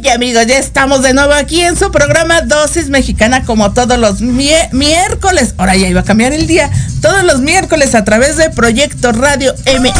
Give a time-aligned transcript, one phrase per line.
[0.00, 4.20] Hey amigos, ya estamos de nuevo aquí en su programa Dosis Mexicana como todos los
[4.20, 5.54] miércoles.
[5.56, 6.70] Ahora ya iba a cambiar el día.
[7.02, 9.98] Todos los miércoles a través de Proyecto Radio MX.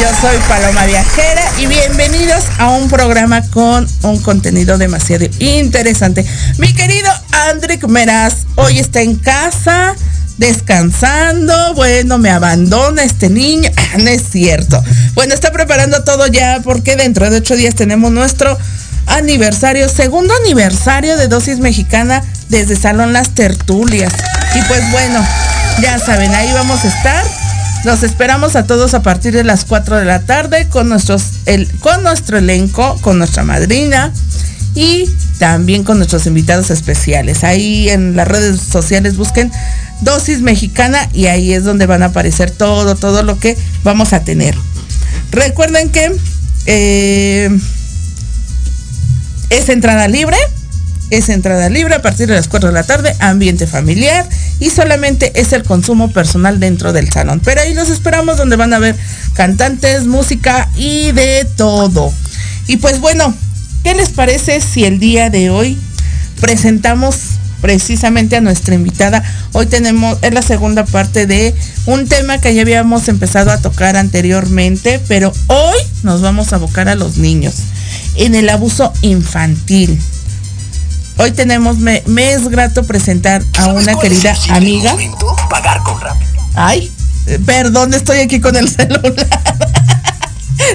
[0.00, 6.26] Yo soy Paloma Viajera y bienvenidos a un programa con un contenido demasiado interesante.
[6.58, 7.10] Mi querido
[7.50, 9.94] Andrick Meraz hoy está en casa
[10.40, 11.74] descansando.
[11.74, 13.70] Bueno, me abandona este niño.
[13.92, 14.80] Ah, No es cierto.
[15.14, 18.56] Bueno, está preparando todo ya porque dentro de ocho días tenemos nuestro
[19.06, 24.12] aniversario, segundo aniversario de Dosis Mexicana desde Salón Las Tertulias.
[24.54, 25.26] Y pues bueno,
[25.82, 27.24] ya saben, ahí vamos a estar.
[27.82, 30.96] Los esperamos a todos a partir de las 4 de la tarde con,
[31.46, 34.12] el, con nuestro elenco, con nuestra madrina
[34.74, 35.08] y
[35.38, 37.44] también con nuestros invitados especiales.
[37.44, 39.50] Ahí en las redes sociales busquen
[40.00, 44.20] Dosis Mexicana y ahí es donde van a aparecer todo, todo lo que vamos a
[44.24, 44.54] tener.
[45.30, 46.12] Recuerden que
[46.66, 47.50] eh,
[49.50, 50.36] es entrada libre.
[51.10, 54.28] Es entrada libre a partir de las 4 de la tarde, ambiente familiar
[54.60, 57.40] y solamente es el consumo personal dentro del salón.
[57.44, 58.94] Pero ahí los esperamos donde van a ver
[59.34, 62.12] cantantes, música y de todo.
[62.68, 63.34] Y pues bueno,
[63.82, 65.78] ¿qué les parece si el día de hoy
[66.40, 67.16] presentamos
[67.60, 69.22] precisamente a nuestra invitada?
[69.52, 71.54] Hoy tenemos, es la segunda parte de
[71.86, 76.88] un tema que ya habíamos empezado a tocar anteriormente, pero hoy nos vamos a abocar
[76.88, 77.54] a los niños
[78.16, 79.98] en el abuso infantil.
[81.16, 84.96] Hoy tenemos, me, me es grato presentar a una querida amiga.
[85.50, 86.00] Pagar con.
[86.54, 86.90] Ay,
[87.26, 89.14] eh, perdón, estoy aquí con el celular.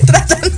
[0.05, 0.54] Tratando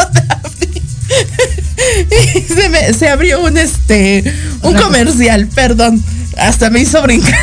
[2.47, 4.23] se, me, se abrió un este
[4.61, 6.03] un comercial, perdón.
[6.37, 7.37] Hasta me hizo brincar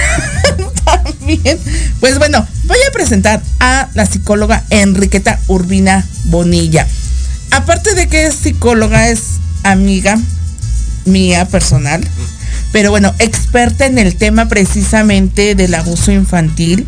[0.85, 1.59] también.
[2.01, 6.87] Pues bueno, voy a presentar a la psicóloga Enriqueta Urbina Bonilla.
[7.51, 9.23] Aparte de que es psicóloga, es
[9.63, 10.19] amiga
[11.05, 12.07] mía personal,
[12.73, 16.87] pero bueno, experta en el tema precisamente del abuso infantil.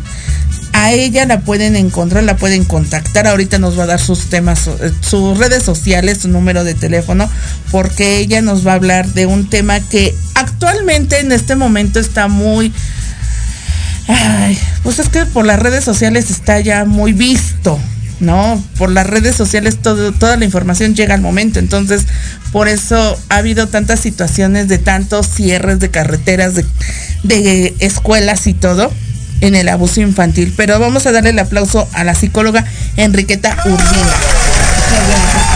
[0.77, 3.25] A ella la pueden encontrar, la pueden contactar.
[3.25, 7.27] Ahorita nos va a dar sus temas, eh, sus redes sociales, su número de teléfono,
[7.71, 12.27] porque ella nos va a hablar de un tema que actualmente en este momento está
[12.27, 12.71] muy...
[14.07, 17.79] Ay, pues es que por las redes sociales está ya muy visto,
[18.19, 18.63] ¿no?
[18.77, 21.57] Por las redes sociales todo, toda la información llega al momento.
[21.57, 22.05] Entonces,
[22.51, 26.65] por eso ha habido tantas situaciones de tantos cierres de carreteras, de,
[27.23, 28.91] de escuelas y todo
[29.41, 30.53] en el abuso infantil.
[30.55, 34.13] Pero vamos a darle el aplauso a la psicóloga Enriqueta Urbina.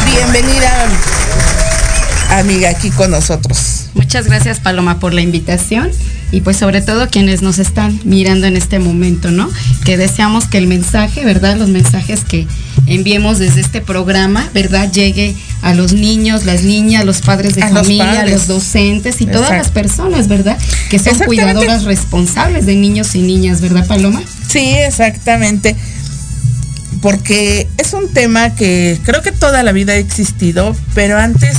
[0.06, 0.72] Bienvenida,
[2.32, 3.90] amiga, aquí con nosotros.
[3.94, 5.92] Muchas gracias Paloma por la invitación
[6.32, 9.50] y pues sobre todo quienes nos están mirando en este momento, ¿no?
[9.84, 11.58] Que deseamos que el mensaje, ¿verdad?
[11.58, 12.48] Los mensajes que
[12.88, 14.92] enviemos desde este programa, ¿verdad?
[14.92, 18.34] Llegue a los niños, las niñas, los padres de A familia, padres.
[18.34, 20.58] los docentes y todas las personas, ¿verdad?
[20.90, 24.22] Que son cuidadoras responsables de niños y niñas, ¿verdad Paloma?
[24.48, 25.76] Sí, exactamente.
[27.02, 31.58] Porque es un tema que creo que toda la vida ha existido, pero antes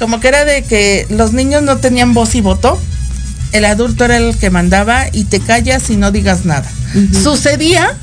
[0.00, 2.80] como que era de que los niños no tenían voz y voto.
[3.52, 6.70] El adulto era el que mandaba y te callas y no digas nada.
[7.22, 7.96] Sucedía,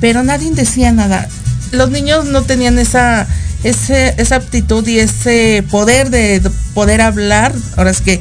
[0.00, 1.28] pero nadie decía nada.
[1.72, 3.26] Los niños no tenían esa,
[3.62, 7.54] ese, esa aptitud y ese poder de de poder hablar.
[7.76, 8.20] Ahora es que,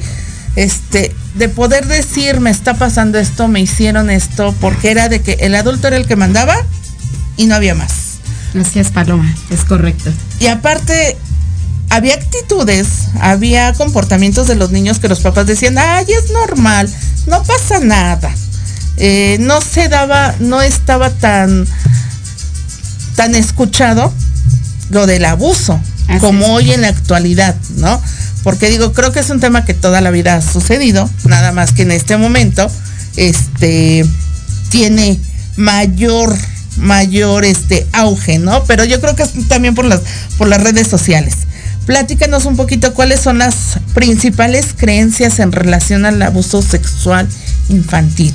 [0.56, 5.34] este, de poder decir, me está pasando esto, me hicieron esto, porque era de que
[5.42, 6.56] el adulto era el que mandaba
[7.38, 8.18] y no había más.
[8.60, 10.12] Así es Paloma, es correcto.
[10.40, 11.18] Y aparte,
[11.90, 16.90] había actitudes, había comportamientos de los niños que los papás decían, ay, es normal,
[17.28, 18.34] no pasa nada.
[18.98, 21.68] Eh, no se daba, no estaba tan,
[23.16, 24.14] tan escuchado
[24.90, 26.52] lo del abuso, Así como es.
[26.52, 28.02] hoy en la actualidad, ¿no?
[28.48, 31.74] porque digo, creo que es un tema que toda la vida ha sucedido, nada más
[31.74, 32.72] que en este momento,
[33.18, 34.06] este,
[34.70, 35.20] tiene
[35.58, 36.34] mayor
[36.78, 38.64] mayor este auge, ¿no?
[38.64, 40.00] Pero yo creo que es también por las
[40.38, 41.34] por las redes sociales.
[41.86, 47.28] Platícanos un poquito cuáles son las principales creencias en relación al abuso sexual
[47.68, 48.34] infantil.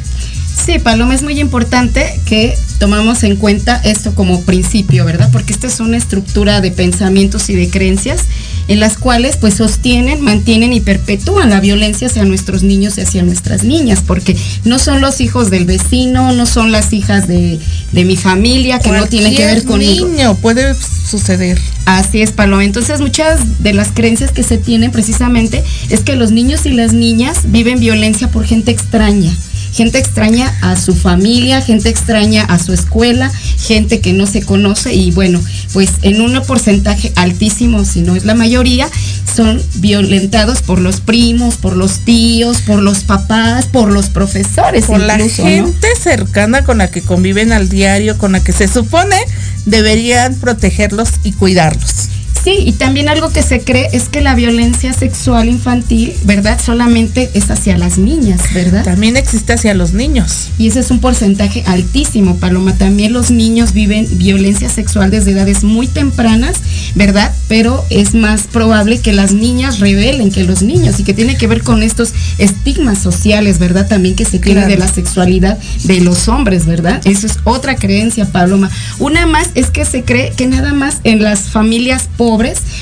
[0.54, 5.28] Sí, Paloma, es muy importante que tomamos en cuenta esto como principio, ¿verdad?
[5.32, 8.20] Porque esta es una estructura de pensamientos y de creencias
[8.68, 13.22] en las cuales pues sostienen, mantienen y perpetúan la violencia hacia nuestros niños y hacia
[13.22, 17.58] nuestras niñas, porque no son los hijos del vecino, no son las hijas de,
[17.92, 20.06] de mi familia, que no tienen que ver conmigo.
[20.06, 21.58] niño puede suceder.
[21.86, 22.64] Así es, Paloma.
[22.64, 26.92] Entonces muchas de las creencias que se tienen precisamente es que los niños y las
[26.92, 29.32] niñas viven violencia por gente extraña
[29.72, 34.94] gente extraña a su familia, gente extraña a su escuela, gente que no se conoce
[34.94, 35.40] y bueno,
[35.72, 38.88] pues en un porcentaje altísimo, si no es la mayoría,
[39.34, 44.84] son violentados por los primos, por los tíos, por los papás, por los profesores.
[44.84, 49.16] Por la gente cercana con la que conviven al diario, con la que se supone
[49.64, 52.08] deberían protegerlos y cuidarlos.
[52.44, 56.60] Sí, y también algo que se cree es que la violencia sexual infantil, ¿verdad?
[56.60, 58.82] Solamente es hacia las niñas, ¿verdad?
[58.82, 60.48] También existe hacia los niños.
[60.58, 62.76] Y ese es un porcentaje altísimo, Paloma.
[62.76, 66.56] También los niños viven violencia sexual desde edades muy tempranas,
[66.96, 67.32] ¿verdad?
[67.46, 71.46] Pero es más probable que las niñas revelen que los niños y que tiene que
[71.46, 73.86] ver con estos estigmas sociales, ¿verdad?
[73.86, 77.00] También que se tiene de la sexualidad de los hombres, ¿verdad?
[77.04, 78.68] Eso es otra creencia, Paloma.
[78.98, 82.31] Una más es que se cree que nada más en las familias pobres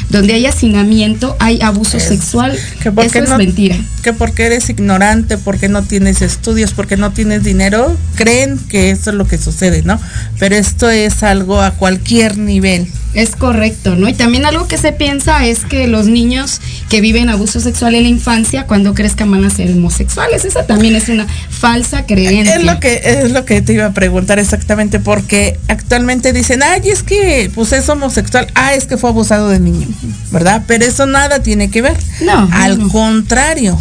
[0.09, 2.59] donde hay hacinamiento, hay abuso sexual.
[2.83, 3.77] Que porque Eso es mentira.
[4.03, 9.11] Que porque eres ignorante, porque no tienes estudios, porque no tienes dinero, creen que eso
[9.11, 10.01] es lo que sucede, ¿no?
[10.39, 12.87] Pero esto es algo a cualquier nivel.
[13.13, 14.09] Es correcto, ¿no?
[14.09, 18.05] Y también algo que se piensa es que los niños que viven abuso sexual en
[18.05, 20.45] la infancia, cuando crezcan van a ser homosexuales.
[20.45, 22.55] Esa también es una falsa creencia.
[22.55, 26.89] Es lo que, es lo que te iba a preguntar exactamente, porque actualmente dicen, ay,
[26.89, 29.87] es que pues es homosexual, ah, es que fue abusado de niño,
[30.31, 30.65] ¿verdad?
[30.67, 31.97] Pero eso nada tiene que ver.
[32.23, 32.49] No.
[32.53, 33.81] Al contrario,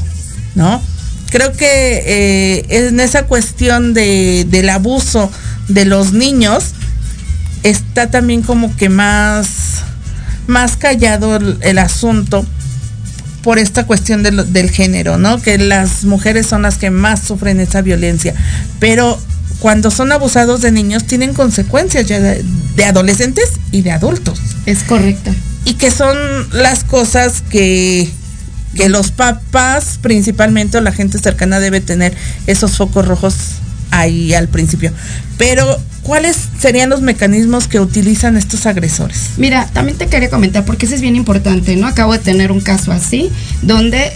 [0.55, 0.81] ¿no?
[1.29, 5.31] Creo que eh, en esa cuestión de, del abuso
[5.67, 6.73] de los niños,
[7.63, 9.83] está también como que más,
[10.47, 12.45] más callado el, asunto
[13.43, 15.41] por esta cuestión del género, ¿no?
[15.41, 18.33] Que las mujeres son las que más sufren esa violencia.
[18.79, 19.19] Pero
[19.59, 22.43] cuando son abusados de niños tienen consecuencias ya de,
[22.75, 24.39] de adolescentes y de adultos.
[24.65, 25.31] Es correcto.
[25.69, 26.17] Y que son
[26.51, 28.09] las cosas que,
[28.75, 32.15] que los papás principalmente o la gente cercana debe tener
[32.47, 33.35] esos focos rojos
[33.91, 34.91] ahí al principio.
[35.37, 39.31] Pero, ¿cuáles serían los mecanismos que utilizan estos agresores?
[39.37, 41.85] Mira, también te quería comentar, porque eso es bien importante, ¿no?
[41.85, 43.29] Acabo de tener un caso así,
[43.61, 44.11] donde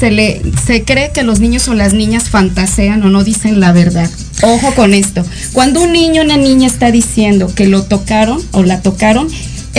[0.00, 3.70] se le se cree que los niños o las niñas fantasean o no dicen la
[3.70, 4.10] verdad.
[4.42, 5.24] Ojo con esto.
[5.52, 9.28] Cuando un niño o una niña está diciendo que lo tocaron o la tocaron,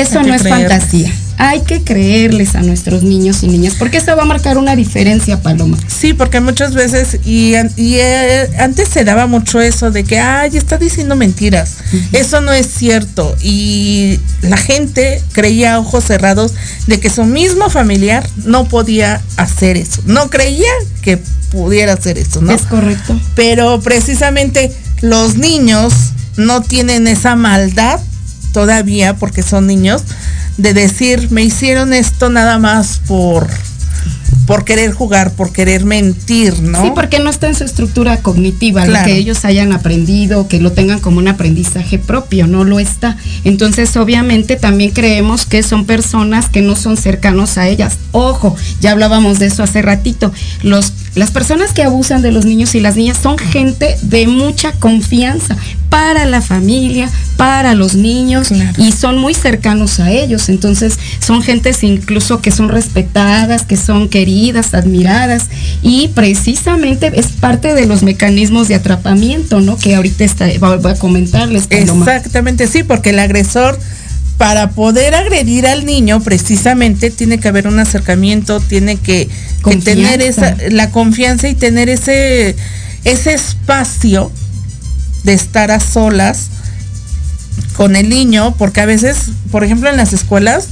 [0.01, 4.23] eso no es fantasía hay que creerles a nuestros niños y niñas, porque eso va
[4.23, 5.77] a marcar una diferencia, Paloma.
[5.87, 10.77] Sí, porque muchas veces, y, eh, antes se daba mucho eso de que, ay, está
[10.77, 11.77] diciendo mentiras.
[12.11, 13.37] Eso no es cierto.
[13.41, 16.53] Y la gente creía a ojos cerrados
[16.87, 20.01] de que su mismo familiar no podía hacer eso.
[20.05, 22.51] No creía que pudiera hacer eso, ¿no?
[22.51, 23.17] Es correcto.
[23.35, 25.93] Pero precisamente los niños
[26.35, 28.01] no tienen esa maldad
[28.51, 30.03] todavía porque son niños
[30.57, 33.47] de decir, me hicieron esto nada más por
[34.49, 36.81] por querer jugar, por querer mentir, ¿no?
[36.81, 40.71] Sí, porque no está en su estructura cognitiva, lo que ellos hayan aprendido, que lo
[40.71, 43.15] tengan como un aprendizaje propio, no lo está.
[43.43, 47.99] Entonces, obviamente, también creemos que son personas que no son cercanos a ellas.
[48.11, 50.33] Ojo, ya hablábamos de eso hace ratito.
[50.63, 54.71] Los, las personas que abusan de los niños y las niñas son gente de mucha
[54.73, 55.57] confianza
[55.89, 60.49] para la familia, para los niños y son muy cercanos a ellos.
[60.49, 65.47] Entonces son gentes incluso que son respetadas, que son queridas, admiradas
[65.81, 69.77] y precisamente es parte de los mecanismos de atrapamiento, ¿no?
[69.77, 71.67] Que ahorita está, voy a comentarles.
[71.69, 73.79] Exactamente, sí, porque el agresor
[74.39, 79.27] para poder agredir al niño precisamente tiene que haber un acercamiento, tiene que,
[79.65, 82.55] que tener esa, la confianza y tener ese,
[83.03, 84.31] ese espacio
[85.25, 86.47] de estar a solas
[87.75, 90.69] con el niño, porque a veces, por ejemplo, en las escuelas,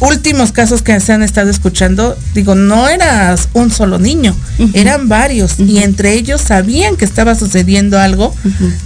[0.00, 4.34] últimos casos que se han estado escuchando, digo, no eras un solo niño,
[4.74, 8.34] eran varios y entre ellos sabían que estaba sucediendo algo,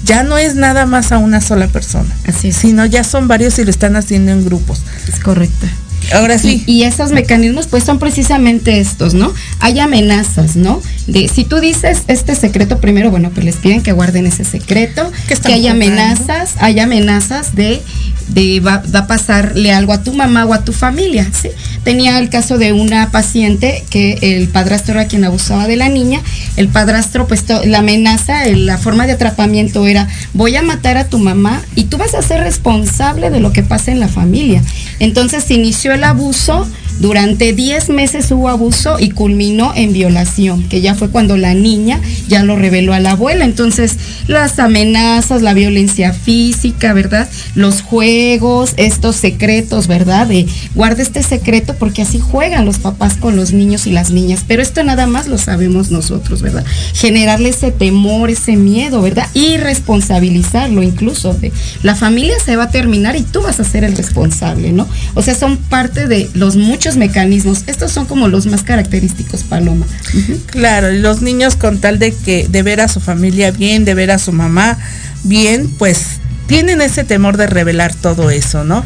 [0.05, 3.65] ya no es nada más a una sola persona, Así sino ya son varios y
[3.65, 4.83] lo están haciendo en grupos.
[5.09, 5.67] Es correcto.
[6.13, 6.65] Ahora sí.
[6.67, 9.33] Y, y, esos mecanismos pues son precisamente estos, ¿no?
[9.61, 10.83] Hay amenazas, ¿no?
[11.07, 15.11] De si tú dices este secreto primero, bueno, pues les piden que guarden ese secreto,
[15.29, 17.83] que hay amenazas, hay amenazas de
[18.33, 21.29] de va, va, a pasarle algo a tu mamá o a tu familia.
[21.33, 21.49] ¿sí?
[21.85, 26.21] Tenía el caso de una paciente que el padrastro era quien abusaba de la niña.
[26.57, 31.19] El padrastro, pues la amenaza, la forma de atrapamiento era, voy a matar a tu
[31.19, 34.63] mamá y tú vas a ser responsable de lo que pasa en la familia.
[34.99, 36.69] Entonces inició el abuso
[37.01, 41.99] durante 10 meses hubo abuso y culminó en violación, que ya fue cuando la niña
[42.29, 43.47] ya lo reveló a la abuela.
[43.47, 47.27] Entonces, las amenazas, la violencia física, ¿verdad?
[47.55, 50.27] Los juegos, estos secretos, ¿verdad?
[50.27, 54.45] De guarda este secreto porque así juegan los papás con los niños y las niñas.
[54.47, 56.67] Pero esto nada más lo sabemos nosotros, ¿verdad?
[56.93, 59.27] Generarle ese temor, ese miedo, ¿verdad?
[59.33, 61.33] Y responsabilizarlo incluso.
[61.33, 61.51] De,
[61.83, 64.87] la familia se va a terminar y tú vas a ser el responsable, ¿no?
[65.15, 67.65] O sea, son parte de los muchos mecanismos.
[67.67, 69.87] Estos son como los más característicos, Paloma.
[70.15, 70.41] Uh -huh.
[70.47, 74.11] Claro, los niños con tal de que de ver a su familia bien, de ver
[74.11, 74.79] a su mamá
[75.25, 75.99] bien, pues
[76.47, 78.85] tienen ese temor de revelar todo eso, ¿no?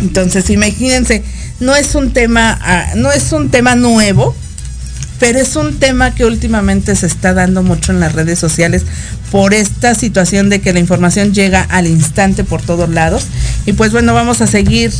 [0.00, 1.22] Entonces, imagínense,
[1.60, 2.58] no es un tema,
[2.94, 4.34] uh, no es un tema nuevo,
[5.20, 8.84] pero es un tema que últimamente se está dando mucho en las redes sociales
[9.30, 13.26] por esta situación de que la información llega al instante por todos lados.
[13.64, 14.90] Y pues bueno, vamos a seguir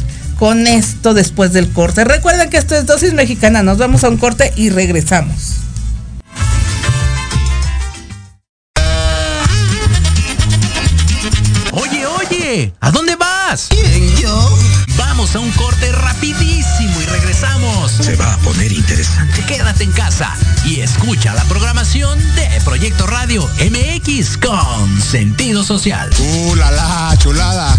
[0.43, 2.03] con esto después del corte.
[2.03, 3.63] Recuerden que esto es Dosis Mexicana.
[3.63, 5.59] Nos vamos a un corte y regresamos.
[11.71, 13.69] Oye, oye, ¿a dónde vas?
[13.71, 14.59] ¿Quién, yo?
[14.97, 17.93] Vamos a un corte rapidísimo y regresamos.
[17.93, 19.45] Se va a poner interesante.
[19.47, 20.35] Quédate en casa
[20.65, 26.11] y escucha la programación de Proyecto Radio MX con sentido social.
[26.19, 27.79] ¡Uh, la, la chulada!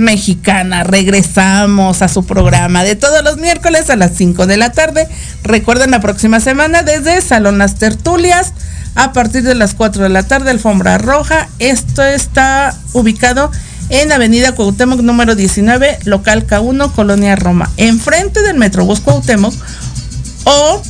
[0.00, 0.82] Mexicana.
[0.82, 5.06] Regresamos a su programa de todos los miércoles a las 5 de la tarde.
[5.44, 8.52] Recuerden la próxima semana desde Salón Las Tertulias
[8.94, 11.48] a partir de las 4 de la tarde, Alfombra Roja.
[11.58, 13.50] Esto está ubicado
[13.88, 19.54] en Avenida Cuauhtémoc número 19, local K1, Colonia Roma, enfrente del Metrobús Cuauhtémoc
[20.44, 20.82] o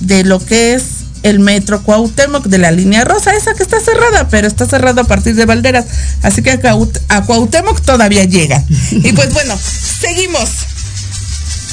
[0.00, 0.93] de lo que es
[1.24, 5.04] el metro Cuauhtémoc de la línea rosa, esa que está cerrada, pero está cerrada a
[5.06, 5.86] partir de Valderas.
[6.22, 8.62] Así que a Cuauhtémoc todavía llega.
[8.90, 9.58] Y pues bueno,
[10.00, 10.50] seguimos.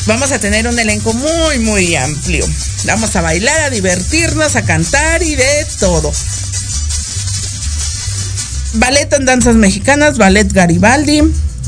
[0.07, 2.47] Vamos a tener un elenco muy, muy amplio.
[2.85, 6.11] Vamos a bailar, a divertirnos, a cantar y de todo.
[8.75, 11.23] Ballet en danzas mexicanas, Ballet Garibaldi,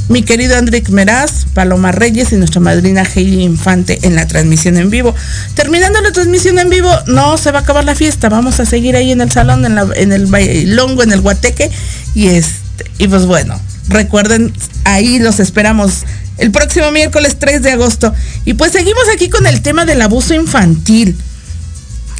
[0.09, 4.89] mi querido Andrick Meraz, Paloma Reyes y nuestra madrina Heidi Infante en la transmisión en
[4.89, 5.15] vivo.
[5.55, 8.95] Terminando la transmisión en vivo, no se va a acabar la fiesta, vamos a seguir
[8.95, 11.71] ahí en el salón, en, la, en el bailongo, en el guateque,
[12.13, 16.03] y este, y pues bueno, recuerden, ahí los esperamos
[16.37, 18.13] el próximo miércoles 3 de agosto.
[18.45, 21.17] Y pues seguimos aquí con el tema del abuso infantil.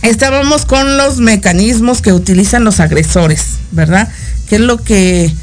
[0.01, 4.09] Estábamos con los mecanismos que utilizan los agresores, ¿verdad?
[4.47, 5.33] ¿Qué es lo que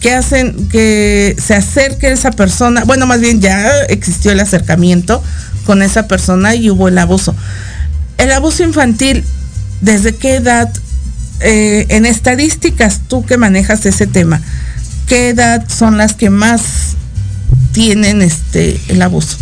[0.00, 5.22] que hacen que se acerque esa persona, bueno, más bien ya existió el acercamiento
[5.66, 7.34] con esa persona y hubo el abuso.
[8.16, 9.24] El abuso infantil,
[9.80, 10.72] ¿desde qué edad?
[11.40, 14.42] Eh, en estadísticas, tú que manejas ese tema,
[15.06, 16.96] ¿qué edad son las que más
[17.72, 19.38] tienen este el abuso?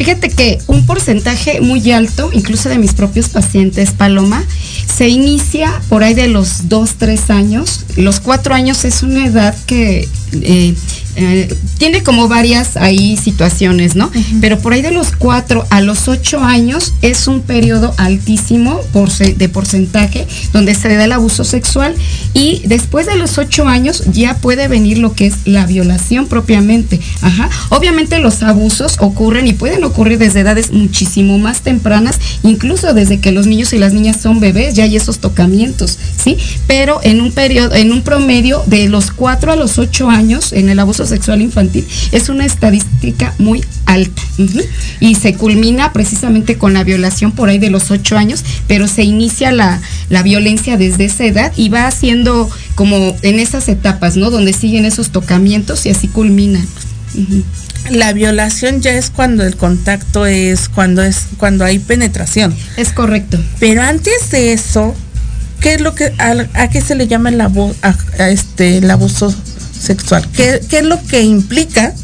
[0.00, 4.42] Fíjate que un porcentaje muy alto, incluso de mis propios pacientes, Paloma,
[4.96, 7.84] se inicia por ahí de los 2, 3 años.
[7.96, 10.74] Los 4 años es una edad que eh,
[11.22, 14.10] eh, tiene como varias ahí situaciones, ¿no?
[14.40, 19.10] Pero por ahí de los 4 a los 8 años es un periodo altísimo por
[19.10, 21.94] de porcentaje donde se da el abuso sexual
[22.32, 27.00] y después de los 8 años ya puede venir lo que es la violación propiamente.
[27.22, 27.50] Ajá.
[27.70, 33.32] Obviamente los abusos ocurren y pueden ocurrir desde edades muchísimo más tempranas, incluso desde que
[33.32, 36.36] los niños y las niñas son bebés, ya hay esos tocamientos, ¿sí?
[36.66, 40.68] Pero en un periodo, en un promedio de los 4 a los 8 años en
[40.68, 44.22] el abuso sexual infantil es una estadística muy alta.
[45.00, 49.02] Y se culmina precisamente con la violación por ahí de los 8 años, pero se
[49.02, 49.80] inicia la,
[50.22, 54.30] violencia desde esa edad y va haciendo como en esas etapas, ¿no?
[54.30, 56.64] Donde siguen esos tocamientos y así culmina.
[57.90, 62.54] La violación ya es cuando el contacto es cuando es cuando hay penetración.
[62.76, 63.38] Es correcto.
[63.58, 64.94] Pero antes de eso,
[65.60, 67.74] ¿qué es lo que a, qué se le llama el abuso,
[68.18, 69.34] este el abuso
[69.80, 70.26] sexual?
[70.32, 71.94] ¿Qué, ¿Qué, es lo que implica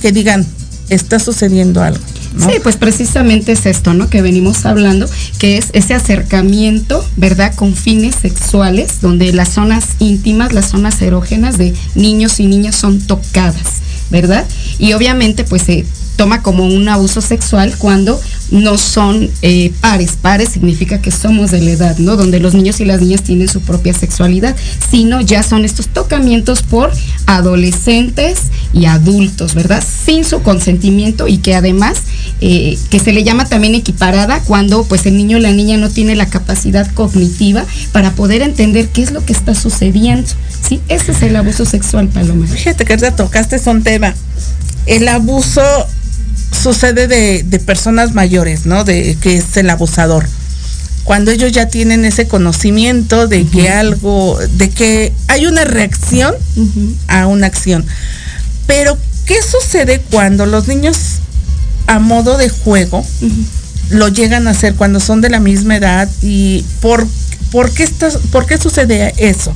[0.00, 0.46] que digan
[0.88, 2.02] está sucediendo algo?
[2.38, 4.10] Sí, pues precisamente es esto, ¿no?
[4.10, 7.54] Que venimos hablando, que es ese acercamiento, ¿verdad?
[7.54, 13.00] Con fines sexuales, donde las zonas íntimas, las zonas erógenas de niños y niñas son
[13.00, 14.44] tocadas, ¿verdad?
[14.78, 20.12] Y obviamente pues se toma como un abuso sexual cuando no son eh, pares.
[20.20, 22.16] Pares significa que somos de la edad, ¿no?
[22.16, 24.54] Donde los niños y las niñas tienen su propia sexualidad,
[24.90, 26.92] sino ya son estos tocamientos por
[27.26, 28.38] adolescentes
[28.72, 29.82] y adultos, ¿verdad?
[30.04, 31.98] Sin su consentimiento y que además,
[32.40, 35.88] eh, que se le llama también equiparada cuando pues el niño o la niña no
[35.88, 40.28] tiene la capacidad cognitiva para poder entender qué es lo que está sucediendo.
[40.66, 42.46] Sí, ese es el abuso sexual, Paloma.
[42.46, 44.14] Fíjate que ya tocaste es un tema.
[44.86, 45.62] El abuso
[46.54, 48.84] sucede de, personas mayores, ¿no?
[48.84, 50.26] De que es el abusador.
[51.04, 56.34] Cuando ellos ya tienen ese conocimiento de que algo, de que hay una reacción
[57.08, 57.84] a una acción.
[58.66, 60.96] Pero, ¿qué sucede cuando los niños
[61.86, 63.04] a modo de juego
[63.90, 67.06] lo llegan a hacer cuando son de la misma edad y por,
[67.50, 67.86] por, qué,
[68.30, 69.54] por qué sucede eso?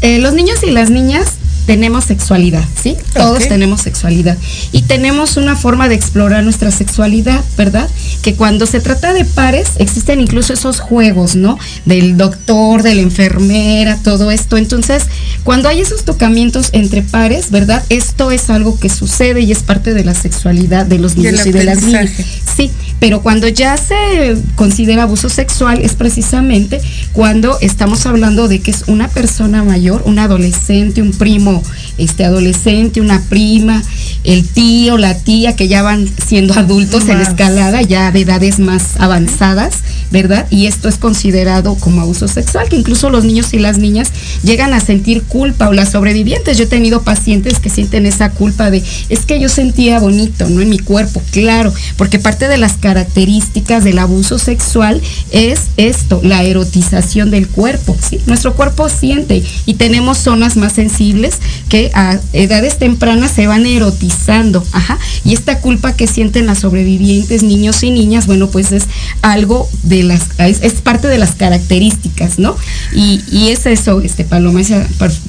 [0.00, 1.32] Eh, los niños y las niñas
[1.70, 2.96] tenemos sexualidad, ¿sí?
[3.14, 4.36] Todos tenemos sexualidad.
[4.72, 7.88] Y tenemos una forma de explorar nuestra sexualidad, ¿verdad?
[8.22, 11.60] Que cuando se trata de pares, existen incluso esos juegos, ¿no?
[11.84, 14.56] Del doctor, de la enfermera, todo esto.
[14.56, 15.04] Entonces,
[15.44, 17.84] cuando hay esos tocamientos entre pares, ¿verdad?
[17.88, 21.52] Esto es algo que sucede y es parte de la sexualidad de los niños y
[21.52, 22.10] de las niñas.
[22.56, 26.80] Sí, pero cuando ya se considera abuso sexual es precisamente
[27.12, 31.59] cuando estamos hablando de que es una persona mayor, un adolescente, un primo,
[31.98, 33.82] este adolescente, una prima,
[34.24, 38.96] el tío, la tía, que ya van siendo adultos en escalada, ya de edades más
[38.98, 39.76] avanzadas,
[40.10, 40.46] ¿verdad?
[40.50, 44.10] Y esto es considerado como abuso sexual, que incluso los niños y las niñas
[44.42, 46.58] llegan a sentir culpa o las sobrevivientes.
[46.58, 50.60] Yo he tenido pacientes que sienten esa culpa de, es que yo sentía bonito, ¿no?
[50.60, 56.42] En mi cuerpo, claro, porque parte de las características del abuso sexual es esto, la
[56.42, 58.20] erotización del cuerpo, ¿sí?
[58.26, 64.64] Nuestro cuerpo siente y tenemos zonas más sensibles que a edades tempranas se van erotizando,
[64.72, 68.84] ajá, y esta culpa que sienten las sobrevivientes, niños y niñas, bueno, pues es
[69.22, 72.56] algo de las, es, parte de las características, ¿no?
[72.92, 74.60] Y, es eso, este Paloma,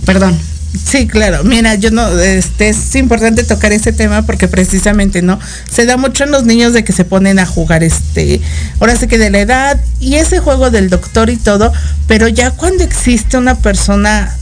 [0.05, 0.37] perdón,
[0.73, 1.43] Sí, claro.
[1.43, 5.37] Mira, yo no, este, es importante tocar ese tema porque precisamente, ¿no?
[5.69, 8.39] Se da mucho en los niños de que se ponen a jugar, este,
[8.79, 11.73] ahora sé que de la edad y ese juego del doctor y todo,
[12.07, 14.33] pero ya cuando existe una persona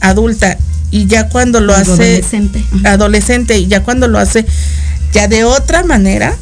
[0.00, 0.56] adulta
[0.92, 4.46] y ya cuando lo hace adolescente, adolescente y ya cuando lo hace
[5.12, 6.36] ya de otra manera,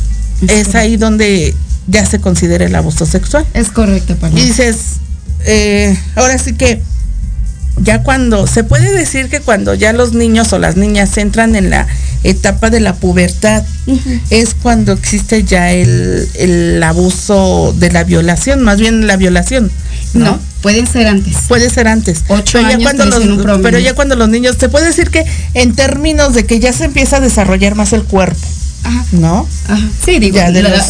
[0.47, 1.55] es, ahí donde
[1.87, 3.47] ya se considera el abuso sexual.
[3.55, 4.77] Es correcto, Y dices,
[5.47, 6.83] eh, ahora sí que
[7.79, 11.71] ya cuando, se puede decir que cuando ya los niños o las niñas entran en
[11.71, 11.87] la
[12.23, 13.65] etapa de la pubertad,
[14.29, 19.71] es cuando existe ya el, el, abuso de la violación, más bien la violación.
[20.13, 21.37] No, pueden ser antes.
[21.49, 22.25] Puede ser antes.
[22.29, 25.25] Ocho pero años ya cuando los, Pero ya cuando los niños, se puede decir que
[25.55, 28.47] en términos de que ya se empieza a desarrollar más el cuerpo.
[29.13, 29.47] ¿No?
[30.05, 30.39] Sí, digo,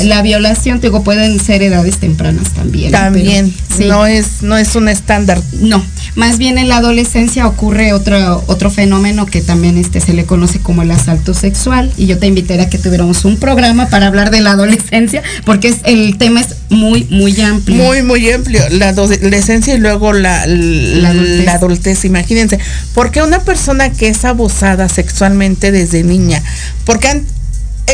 [0.04, 2.92] la, violación, digo, pueden ser edades tempranas también.
[2.92, 3.54] También,
[3.86, 5.40] no es no es un estándar.
[5.60, 5.82] No,
[6.16, 10.60] más bien en la adolescencia ocurre otro otro fenómeno que también este se le conoce
[10.60, 14.30] como el asalto sexual y yo te invitaría a que tuviéramos un programa para hablar
[14.30, 17.82] de la adolescencia porque es el tema es muy muy amplio.
[17.82, 22.04] Muy muy amplio, la adolescencia y luego la, la, adultez.
[22.04, 22.58] imagínense,
[22.94, 26.42] porque una persona que es abusada sexualmente desde niña,
[26.84, 27.22] porque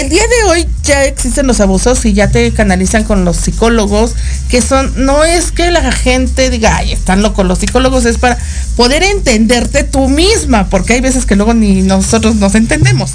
[0.01, 4.15] el día de hoy ya existen los abusos y ya te canalizan con los psicólogos,
[4.49, 8.37] que son, no es que la gente diga, ay, están locos, los psicólogos es para
[8.77, 13.13] poder entenderte tú misma, porque hay veces que luego ni nosotros nos entendemos.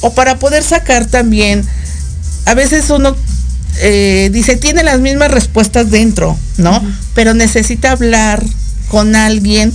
[0.00, 1.64] O para poder sacar también,
[2.46, 3.16] a veces uno
[3.80, 6.82] eh, dice, tiene las mismas respuestas dentro, ¿no?
[7.14, 8.42] Pero necesita hablar
[8.88, 9.72] con alguien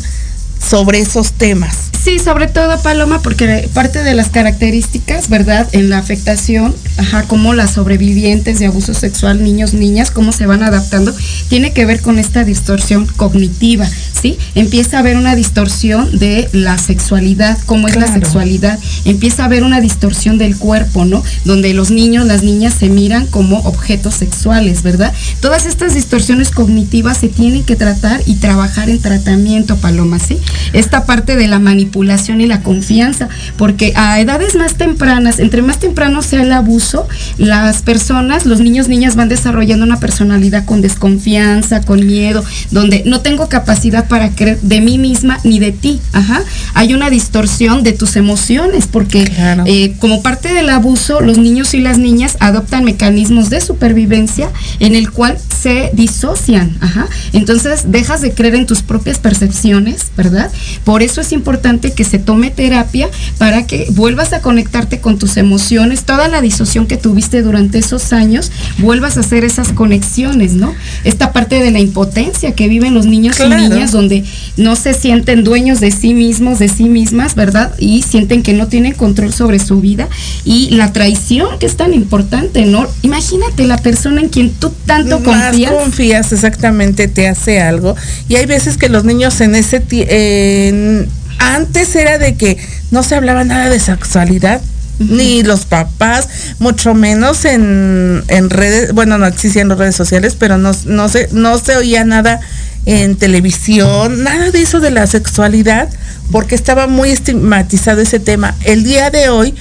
[0.67, 1.93] sobre esos temas.
[2.03, 5.69] Sí, sobre todo Paloma, porque parte de las características, ¿verdad?
[5.71, 10.63] En la afectación, ajá, como las sobrevivientes de abuso sexual, niños, niñas, cómo se van
[10.63, 11.15] adaptando,
[11.47, 13.87] tiene que ver con esta distorsión cognitiva,
[14.21, 14.37] ¿sí?
[14.53, 19.63] Empieza a haber una distorsión de la sexualidad, cómo es la sexualidad, empieza a haber
[19.63, 21.23] una distorsión del cuerpo, ¿no?
[21.45, 25.13] Donde los niños, las niñas se miran como objetos sexuales, ¿verdad?
[25.39, 30.37] Todas estas distorsiones cognitivas se tienen que tratar y trabajar en tratamiento, Paloma, ¿sí?
[30.73, 35.79] Esta parte de la manipulación y la confianza, porque a edades más tempranas, entre más
[35.79, 41.81] temprano sea el abuso, las personas, los niños, niñas van desarrollando una personalidad con desconfianza,
[41.81, 46.41] con miedo, donde no tengo capacidad para creer de mí misma ni de ti, ajá.
[46.73, 49.31] Hay una distorsión de tus emociones, porque
[49.65, 54.95] eh, como parte del abuso, los niños y las niñas adoptan mecanismos de supervivencia en
[54.95, 57.07] el cual se disocian, ajá.
[57.31, 60.42] Entonces dejas de creer en tus propias percepciones, ¿verdad?
[60.83, 65.37] Por eso es importante que se tome terapia para que vuelvas a conectarte con tus
[65.37, 70.73] emociones, toda la disociación que tuviste durante esos años, vuelvas a hacer esas conexiones, ¿no?
[71.03, 73.63] Esta parte de la impotencia que viven los niños Claro.
[73.63, 74.23] y niñas donde
[74.55, 77.73] no se sienten dueños de sí mismos, de sí mismas, ¿verdad?
[77.79, 80.07] Y sienten que no tienen control sobre su vida
[80.45, 82.87] y la traición que es tan importante, ¿no?
[83.01, 85.71] Imagínate la persona en quien tú tanto Más confías.
[85.71, 87.95] confías exactamente, te hace algo.
[88.29, 91.07] Y hay veces que los niños en ese en-
[91.39, 92.57] antes era de que
[92.91, 94.61] no se hablaba nada de sexualidad.
[94.99, 100.59] Ni los papás, mucho menos en, en redes, bueno, no existían las redes sociales, pero
[100.59, 102.39] no, no, se, no se oía nada
[102.85, 105.89] en televisión, nada de eso de la sexualidad,
[106.31, 108.55] porque estaba muy estigmatizado ese tema.
[108.63, 109.55] El día de hoy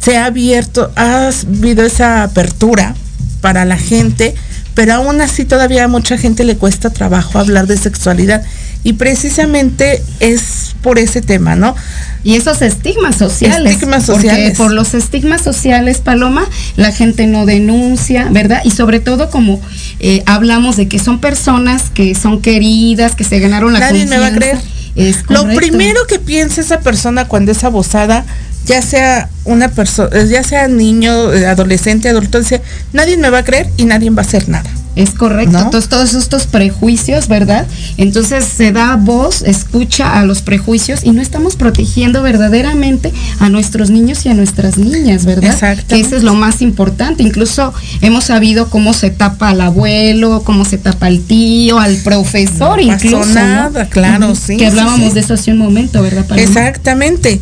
[0.00, 2.94] se ha abierto, ha habido esa apertura
[3.40, 4.34] para la gente,
[4.74, 8.42] pero aún así todavía a mucha gente le cuesta trabajo hablar de sexualidad
[8.82, 11.74] y precisamente es por ese tema, ¿no?
[12.22, 13.74] Y esos estigmas sociales.
[13.74, 14.58] Estigmas porque sociales.
[14.58, 18.62] por los estigmas sociales, Paloma, la gente no denuncia, ¿verdad?
[18.64, 19.60] Y sobre todo como
[20.00, 24.18] eh, hablamos de que son personas que son queridas, que se ganaron la Nadie me
[24.18, 24.62] va a confianza.
[24.62, 24.80] creer.
[24.96, 28.24] Es Lo primero que piensa esa persona cuando es abusada,
[28.66, 32.60] ya sea una persona, ya sea niño, eh, adolescente, adulto, dice,
[32.92, 34.68] nadie me va a creer y nadie va a hacer nada.
[34.96, 35.56] Es correcto.
[35.58, 37.66] Entonces, todos estos prejuicios, ¿verdad?
[37.96, 43.90] Entonces se da voz, escucha a los prejuicios y no estamos protegiendo verdaderamente a nuestros
[43.90, 45.52] niños y a nuestras niñas, ¿verdad?
[45.52, 45.94] Exactamente.
[45.94, 47.22] Que eso es lo más importante.
[47.22, 52.82] Incluso hemos sabido cómo se tapa al abuelo, cómo se tapa al tío, al profesor,
[52.82, 53.28] No pasó incluso.
[53.28, 53.34] ¿no?
[53.34, 55.14] nada, claro, sí, Que sí, hablábamos sí.
[55.14, 56.42] de eso hace un momento, ¿verdad, Paloma?
[56.42, 57.40] Exactamente.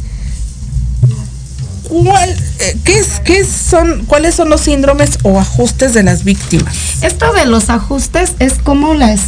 [1.88, 6.77] ¿Cuál, eh, qué es, qué son, ¿Cuáles son los síndromes o ajustes de las víctimas?
[7.03, 9.20] Esto de los ajustes es como las,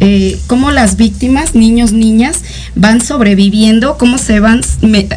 [0.00, 2.42] eh, como las víctimas, niños, niñas,
[2.74, 4.62] van sobreviviendo, cómo se van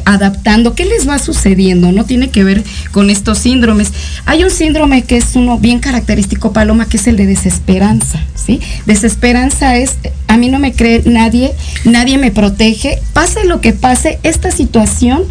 [0.06, 3.92] adaptando, qué les va sucediendo, no tiene que ver con estos síndromes.
[4.26, 8.60] Hay un síndrome que es uno bien característico, Paloma, que es el de desesperanza, ¿sí?
[8.86, 11.54] Desesperanza es, a mí no me cree nadie,
[11.86, 15.24] nadie me protege, pase lo que pase, esta situación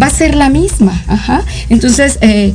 [0.00, 1.42] va a ser la misma, ajá.
[1.68, 2.52] Entonces, eh,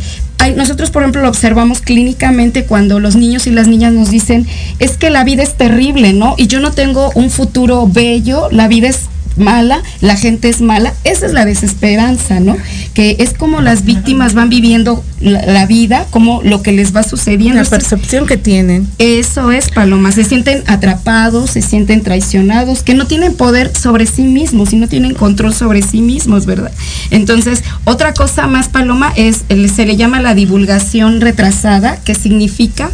[0.55, 4.47] nosotros, por ejemplo, lo observamos clínicamente cuando los niños y las niñas nos dicen,
[4.79, 6.35] es que la vida es terrible, ¿no?
[6.37, 9.01] Y yo no tengo un futuro bello, la vida es
[9.37, 12.57] mala, la gente es mala, esa es la desesperanza, ¿no?
[12.93, 17.03] Que es como las víctimas van viviendo la, la vida, como lo que les va
[17.03, 17.61] sucediendo.
[17.61, 18.87] La percepción que tienen.
[18.99, 24.23] Eso es, Paloma, se sienten atrapados, se sienten traicionados, que no tienen poder sobre sí
[24.23, 26.71] mismos y no tienen control sobre sí mismos, ¿verdad?
[27.11, 29.43] Entonces, otra cosa más, Paloma, es,
[29.75, 32.89] se le llama la divulgación retrasada, que significa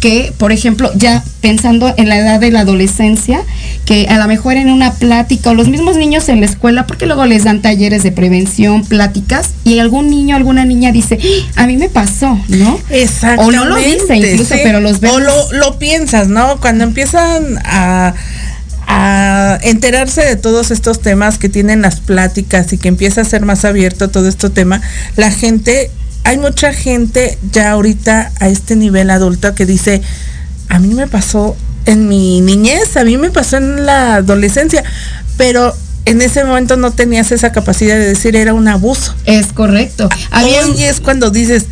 [0.00, 3.40] que, por ejemplo, ya pensando en la edad de la adolescencia,
[3.84, 7.06] que a lo mejor en una plática o los mismos niños en la escuela, porque
[7.06, 11.18] luego les dan talleres de prevención, pláticas, y algún niño, alguna niña dice,
[11.56, 12.80] "Ah, a mí me pasó, ¿no?
[12.90, 13.58] Exactamente.
[13.58, 14.60] O no lo dice incluso, sí.
[14.62, 15.16] pero los vemos.
[15.16, 16.58] O lo, lo piensas, ¿no?
[16.60, 18.14] Cuando empiezan a,
[18.86, 23.44] a enterarse de todos estos temas que tienen las pláticas y que empieza a ser
[23.44, 24.80] más abierto todo este tema,
[25.16, 25.90] la gente,
[26.24, 30.02] hay mucha gente ya ahorita a este nivel adulto que dice,
[30.68, 34.82] a mí me pasó en mi niñez, a mí me pasó en la adolescencia,
[35.36, 35.74] pero
[36.08, 39.14] en ese momento no tenías esa capacidad de decir era un abuso.
[39.24, 40.08] Es correcto.
[40.30, 40.66] Había...
[40.66, 41.66] Hoy es cuando dices,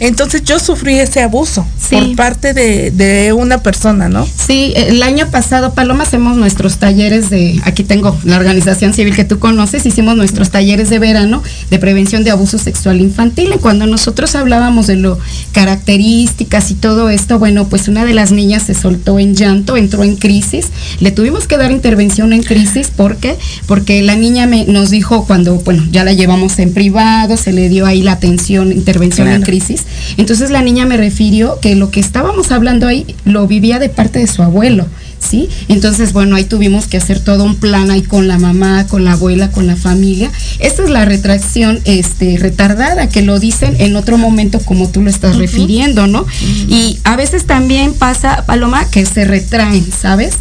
[0.00, 4.26] entonces yo sufrí ese abuso por parte de, de, una persona, ¿no?
[4.26, 9.24] Sí, el año pasado, Paloma, hacemos nuestros talleres de, aquí tengo la organización civil que
[9.24, 13.52] tú conoces, hicimos nuestros talleres de verano de prevención de abuso sexual infantil.
[13.54, 15.18] Y cuando nosotros hablábamos de lo
[15.52, 20.02] características y todo esto, bueno, pues una de las niñas se soltó en llanto, entró
[20.02, 20.68] en crisis,
[21.00, 23.36] le tuvimos que dar intervención en crisis, ¿por qué?
[23.66, 27.52] Porque porque la niña me, nos dijo cuando, bueno, ya la llevamos en privado, se
[27.52, 29.86] le dio ahí la atención, intervención en crisis.
[30.16, 34.20] Entonces la niña me refirió que lo que estábamos hablando ahí lo vivía de parte
[34.20, 34.86] de su abuelo.
[35.22, 35.48] ¿Sí?
[35.68, 39.12] Entonces, bueno, ahí tuvimos que hacer todo un plan ahí con la mamá, con la
[39.12, 40.30] abuela, con la familia.
[40.58, 45.10] Esta es la retracción este, retardada, que lo dicen en otro momento como tú lo
[45.10, 46.26] estás refiriendo, ¿no?
[46.68, 50.34] Y a veces también pasa, Paloma, que se retraen, ¿sabes?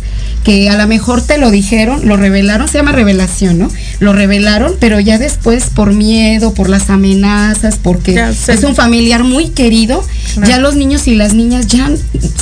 [0.43, 3.69] que a lo mejor te lo dijeron, lo revelaron, se llama revelación, ¿no?
[3.99, 9.49] Lo revelaron, pero ya después por miedo, por las amenazas, porque es un familiar muy
[9.49, 10.03] querido,
[10.45, 11.91] ya los niños y las niñas ya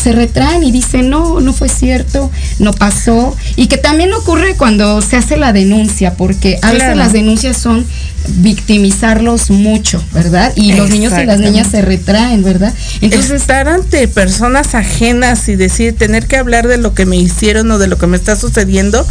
[0.01, 2.28] se retraen y dicen, no, no fue cierto,
[2.59, 3.35] no pasó.
[3.55, 7.85] Y que también ocurre cuando se hace la denuncia, porque a veces las denuncias son
[8.27, 10.51] victimizarlos mucho, ¿verdad?
[10.55, 12.73] Y los niños y las niñas se retraen, ¿verdad?
[13.01, 17.71] Entonces estar ante personas ajenas y decir tener que hablar de lo que me hicieron
[17.71, 19.05] o de lo que me está sucediendo,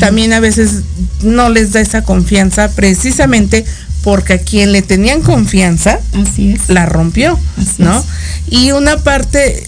[0.00, 0.82] también a veces
[1.22, 3.64] no les da esa confianza precisamente
[4.02, 6.68] porque a quien le tenían confianza Así es.
[6.68, 7.38] la rompió,
[7.78, 8.04] ¿no?
[8.50, 9.66] Y una parte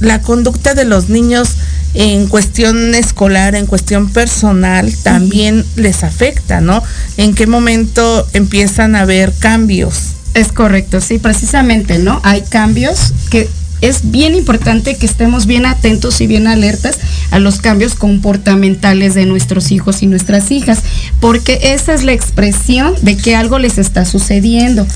[0.00, 1.48] la conducta de los niños
[1.94, 6.82] en cuestión escolar, en cuestión personal, también les afecta, ¿no?
[7.16, 10.14] ¿En qué momento empiezan a haber cambios?
[10.34, 12.20] Es correcto, sí, precisamente, ¿no?
[12.24, 13.48] Hay cambios que
[13.80, 16.98] es bien importante que estemos bien atentos y bien alertas
[17.30, 20.78] a los cambios comportamentales de nuestros hijos y nuestras hijas,
[21.20, 24.86] porque esa es la expresión de que algo les está sucediendo.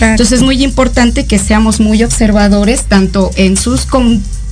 [0.00, 3.86] Entonces es muy importante que seamos muy observadores tanto en sus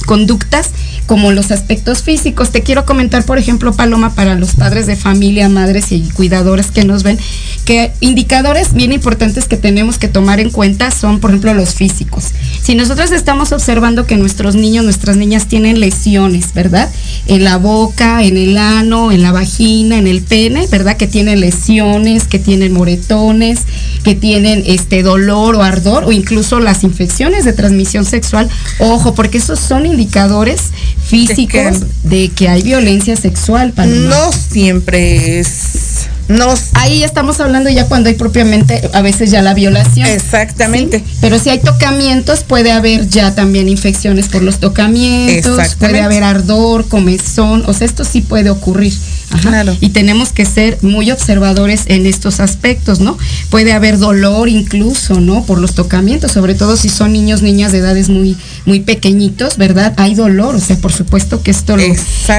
[0.07, 0.71] conductas
[1.07, 2.51] como los aspectos físicos.
[2.51, 6.85] Te quiero comentar, por ejemplo, Paloma, para los padres de familia, madres y cuidadores que
[6.85, 7.19] nos ven,
[7.65, 12.27] que indicadores bien importantes que tenemos que tomar en cuenta son, por ejemplo, los físicos.
[12.63, 16.89] Si nosotros estamos observando que nuestros niños, nuestras niñas tienen lesiones, ¿verdad?
[17.27, 20.97] En la boca, en el ano, en la vagina, en el pene, ¿verdad?
[20.97, 23.61] Que tienen lesiones, que tienen moretones,
[24.05, 28.49] que tienen este dolor o ardor o incluso las infecciones de transmisión sexual.
[28.79, 30.61] Ojo, porque esos son indicadores
[31.07, 33.73] físicos de que, hay violencia sexual.
[33.77, 36.09] No siempre es.
[36.31, 36.55] No.
[36.75, 40.09] Ahí estamos hablando ya cuando hay propiamente a veces ya la violación.
[40.09, 41.03] Exactamente.
[41.21, 46.89] Pero si hay tocamientos, puede haber ya también infecciones por los tocamientos, puede haber ardor,
[46.89, 48.95] comezón, o sea, esto sí puede ocurrir.
[49.43, 49.77] Claro.
[49.81, 53.17] Y tenemos que ser muy observadores en estos aspectos, ¿no?
[53.49, 55.45] Puede haber dolor incluso, ¿no?
[55.45, 59.95] Por los tocamientos, sobre todo si son niños, niñas de edades muy, muy pequeñitos, ¿verdad?
[59.99, 61.85] Hay dolor, o sea, por supuesto que esto lo...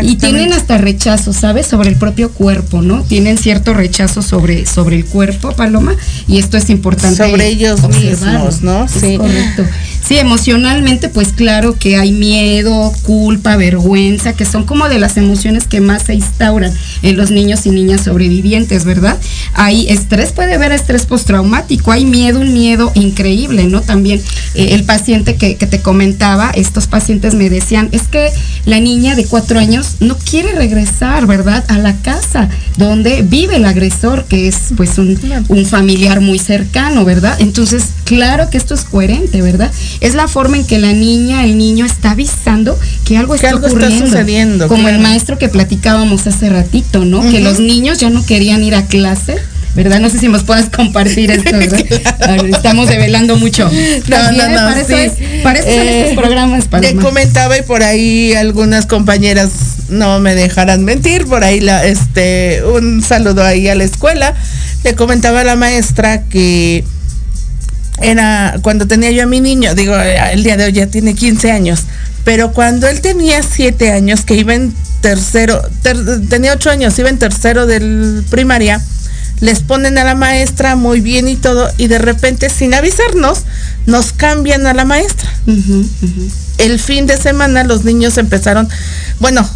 [0.02, 1.68] Y tienen hasta rechazo, ¿sabes?
[1.68, 3.04] Sobre el propio cuerpo, ¿no?
[3.04, 5.96] Tienen cierto rechazo sobre, sobre el cuerpo, Paloma,
[6.28, 7.16] y esto es importante.
[7.18, 8.88] Sobre ellos mismos, ¿no?
[8.88, 9.18] Sí.
[9.18, 9.66] correcto.
[10.08, 15.68] Sí, emocionalmente, pues claro que hay miedo, culpa, vergüenza, que son como de las emociones
[15.68, 19.18] que más se instauran en los niños y niñas sobrevivientes, ¿verdad?
[19.54, 23.82] Hay estrés, puede haber estrés postraumático, hay miedo, un miedo increíble, ¿no?
[23.82, 24.22] También
[24.56, 28.32] eh, el paciente que, que, te comentaba, estos pacientes me decían, es que
[28.66, 31.64] la niña de cuatro años no quiere regresar, ¿verdad?
[31.68, 37.06] A la casa donde vive el agresor, que es pues un, un familiar muy cercano,
[37.06, 37.38] ¿verdad?
[37.40, 39.72] Entonces, claro que esto es coherente, ¿verdad?
[40.00, 44.06] Es la forma en que la niña, el niño está avisando que algo está ocurriendo.
[44.06, 44.68] sucediendo.
[44.68, 47.22] Como el maestro que platicábamos hace ratito, ¿no?
[47.30, 49.38] Que los niños ya no querían ir a clase.
[49.76, 50.00] ¿verdad?
[50.00, 51.82] No sé si nos puedas compartir esto, ¿verdad?
[52.46, 53.70] Estamos develando mucho.
[54.08, 54.56] No, no, no.
[54.56, 56.68] Para, eso, es, para eso son estos programas.
[56.82, 59.52] Te comentaba y por ahí algunas compañeras
[59.90, 64.36] no me dejarán mentir, por ahí la, este, un saludo ahí a la escuela.
[64.84, 66.84] Le comentaba a la maestra que
[68.02, 71.52] era cuando tenía yo a mi niño, digo, el día de hoy ya tiene 15
[71.52, 71.84] años,
[72.24, 75.62] pero cuando él tenía 7 años, que iba en tercero,
[76.30, 78.82] tenía 8 años, iba en tercero del primaria,
[79.40, 83.44] les ponen a la maestra muy bien y todo, y de repente, sin avisarnos,
[83.88, 85.30] nos cambian a la maestra.
[86.58, 88.70] El fin de semana los niños empezaron,
[89.20, 89.50] bueno,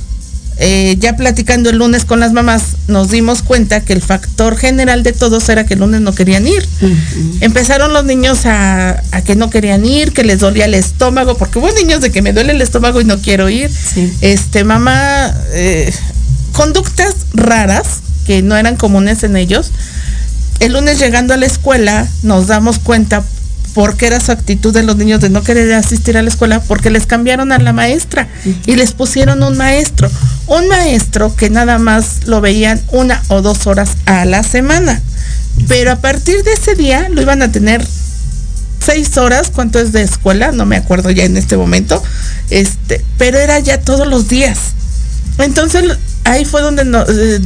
[0.57, 5.03] eh, ya platicando el lunes con las mamás, nos dimos cuenta que el factor general
[5.03, 6.65] de todos era que el lunes no querían ir.
[7.41, 11.71] Empezaron los niños a, que no querían ir, que les dolía el estómago, porque hubo
[11.73, 13.69] niños de que me duele el estómago y no quiero ir.
[14.21, 15.93] Este, mamá, eh,
[16.53, 19.71] conductas raras, que no eran comunes en ellos.
[20.59, 23.25] El lunes llegando a la escuela nos damos cuenta
[23.75, 26.61] por qué era su actitud de los niños de no querer asistir a la escuela,
[26.61, 28.27] porque les cambiaron a la maestra
[28.65, 30.09] y les pusieron un maestro.
[30.47, 35.01] Un maestro que nada más lo veían una o dos horas a la semana.
[35.67, 37.85] Pero a partir de ese día lo iban a tener
[38.83, 40.53] seis horas, ¿cuánto es de escuela?
[40.53, 42.01] No me acuerdo ya en este momento.
[42.49, 44.57] Este, pero era ya todos los días.
[45.37, 45.83] Entonces
[46.23, 47.41] ahí fue donde no, eh,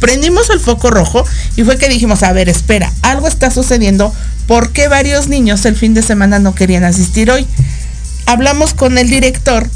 [0.00, 1.22] prendimos el foco rojo
[1.56, 4.10] y fue que dijimos, a ver, espera, algo está sucediendo.
[4.48, 7.46] ¿Por qué varios niños el fin de semana no querían asistir hoy?
[8.24, 9.68] Hablamos con el director.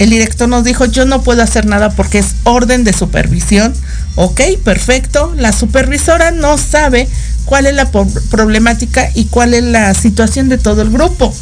[0.00, 3.72] El director nos dijo, yo no puedo hacer nada porque es orden de supervisión.
[4.16, 5.32] Ok, perfecto.
[5.36, 7.08] La supervisora no sabe
[7.44, 7.88] cuál es la
[8.30, 11.32] problemática y cuál es la situación de todo el grupo.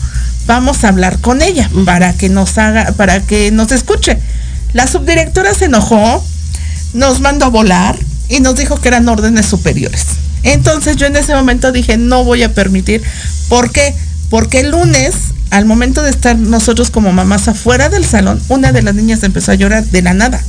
[0.44, 4.18] Vamos a hablar con ella para que nos haga, para que nos escuche.
[4.74, 6.22] La subdirectora se enojó,
[6.92, 10.04] nos mandó a volar y nos dijo que eran órdenes superiores.
[10.42, 13.02] Entonces yo en ese momento dije, no voy a permitir.
[13.48, 13.94] ¿Por qué?
[14.30, 15.14] Porque el lunes,
[15.50, 19.52] al momento de estar nosotros como mamás afuera del salón, una de las niñas empezó
[19.52, 20.42] a llorar de la nada.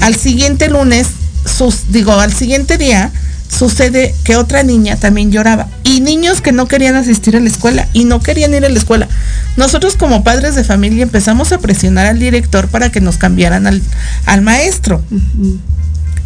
[0.00, 1.08] Al siguiente lunes,
[1.44, 3.10] sus, digo, al siguiente día,
[3.48, 5.68] sucede que otra niña también lloraba.
[5.84, 8.78] Y niños que no querían asistir a la escuela y no querían ir a la
[8.78, 9.08] escuela.
[9.56, 13.82] Nosotros como padres de familia empezamos a presionar al director para que nos cambiaran al,
[14.24, 15.02] al maestro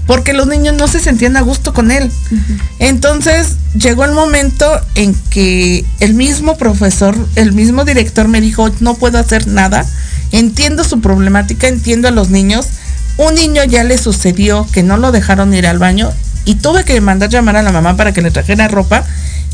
[0.06, 2.10] porque los niños no se sentían a gusto con él.
[2.78, 8.94] Entonces llegó el momento en que el mismo profesor, el mismo director me dijo, no
[8.94, 9.84] puedo hacer nada,
[10.32, 12.66] entiendo su problemática, entiendo a los niños.
[13.18, 16.12] Un niño ya le sucedió que no lo dejaron ir al baño
[16.44, 19.04] y tuve que mandar llamar a la mamá para que le trajera ropa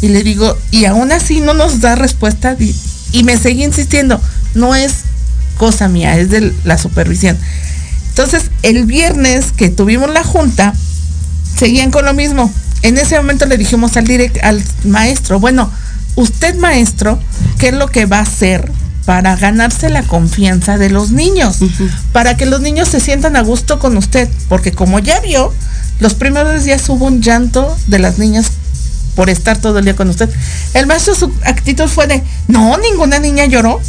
[0.01, 2.75] y le digo, y aún así no nos da respuesta y,
[3.12, 4.21] y me seguí insistiendo,
[4.55, 4.93] no es
[5.57, 7.38] cosa mía, es de la supervisión.
[8.12, 10.75] Entonces, el viernes que tuvimos la junta,
[11.57, 12.53] seguían con lo mismo.
[12.83, 15.70] En ese momento le dijimos al, direct, al maestro, bueno,
[16.16, 17.18] usted maestro,
[17.59, 18.70] ¿qué es lo que va a hacer
[19.07, 21.61] para ganarse la confianza de los niños?
[22.12, 24.29] Para que los niños se sientan a gusto con usted.
[24.51, 25.51] Porque como ya vio,
[25.98, 28.51] los primeros días hubo un llanto de las niñas
[29.14, 30.29] por estar todo el día con usted.
[30.75, 33.81] El maestro su actitud fue de, no, ninguna niña lloró.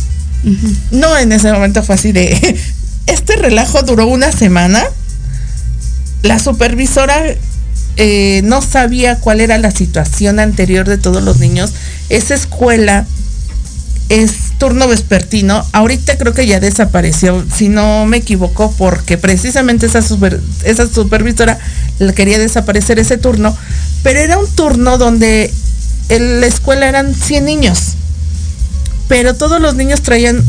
[0.92, 2.58] No, en ese momento fue así de,
[3.08, 4.84] este relajo duró una semana.
[6.22, 7.22] La supervisora
[7.98, 11.74] eh, no sabía cuál era la situación anterior de todos los niños.
[12.10, 13.06] Esa escuela
[14.10, 15.66] es turno vespertino.
[15.74, 20.00] Ahorita creo que ya desapareció, si no me equivoco, porque precisamente esa,
[20.64, 21.60] esa supervisora
[22.16, 23.56] quería desaparecer ese turno.
[24.04, 25.54] Pero era un turno donde
[26.10, 27.80] en la escuela eran 100 niños.
[29.08, 30.44] Pero todos los niños traían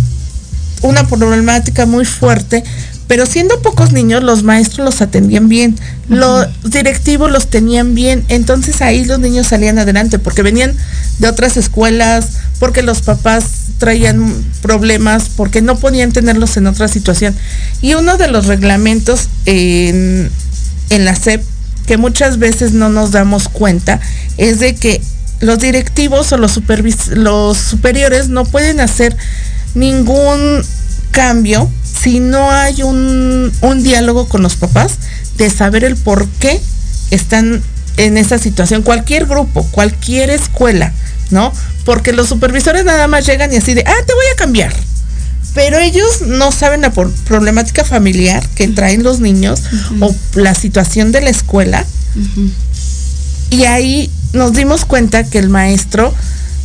[0.84, 2.62] una problemática muy fuerte,
[3.06, 5.76] pero siendo pocos niños, los maestros los atendían bien,
[6.08, 10.74] los directivos los tenían bien, entonces ahí los niños salían adelante, porque venían
[11.18, 13.44] de otras escuelas, porque los papás
[13.78, 17.34] traían problemas, porque no podían tenerlos en otra situación.
[17.80, 20.30] Y uno de los reglamentos en,
[20.90, 21.42] en la SEP,
[21.86, 24.00] que muchas veces no nos damos cuenta,
[24.38, 25.02] es de que
[25.40, 26.60] los directivos o los,
[27.10, 29.16] los superiores no pueden hacer
[29.74, 30.62] ningún
[31.14, 31.70] cambio
[32.02, 34.98] si no hay un, un diálogo con los papás
[35.38, 36.60] de saber el por qué
[37.10, 37.62] están
[37.96, 40.92] en esa situación, cualquier grupo, cualquier escuela,
[41.30, 41.52] ¿no?
[41.84, 44.74] Porque los supervisores nada más llegan y así de, ah, te voy a cambiar.
[45.54, 49.62] Pero ellos no saben la problemática familiar que traen los niños
[50.00, 51.86] o la situación de la escuela.
[53.50, 56.12] Y ahí nos dimos cuenta que el maestro,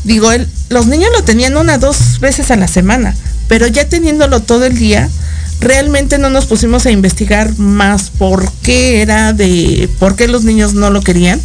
[0.05, 3.15] digo, él, los niños lo tenían una, dos veces a la semana,
[3.49, 5.09] pero ya teniéndolo todo el día,
[5.59, 10.75] realmente no nos pusimos a investigar más por qué era de, por qué los niños
[10.75, 11.41] no lo querían,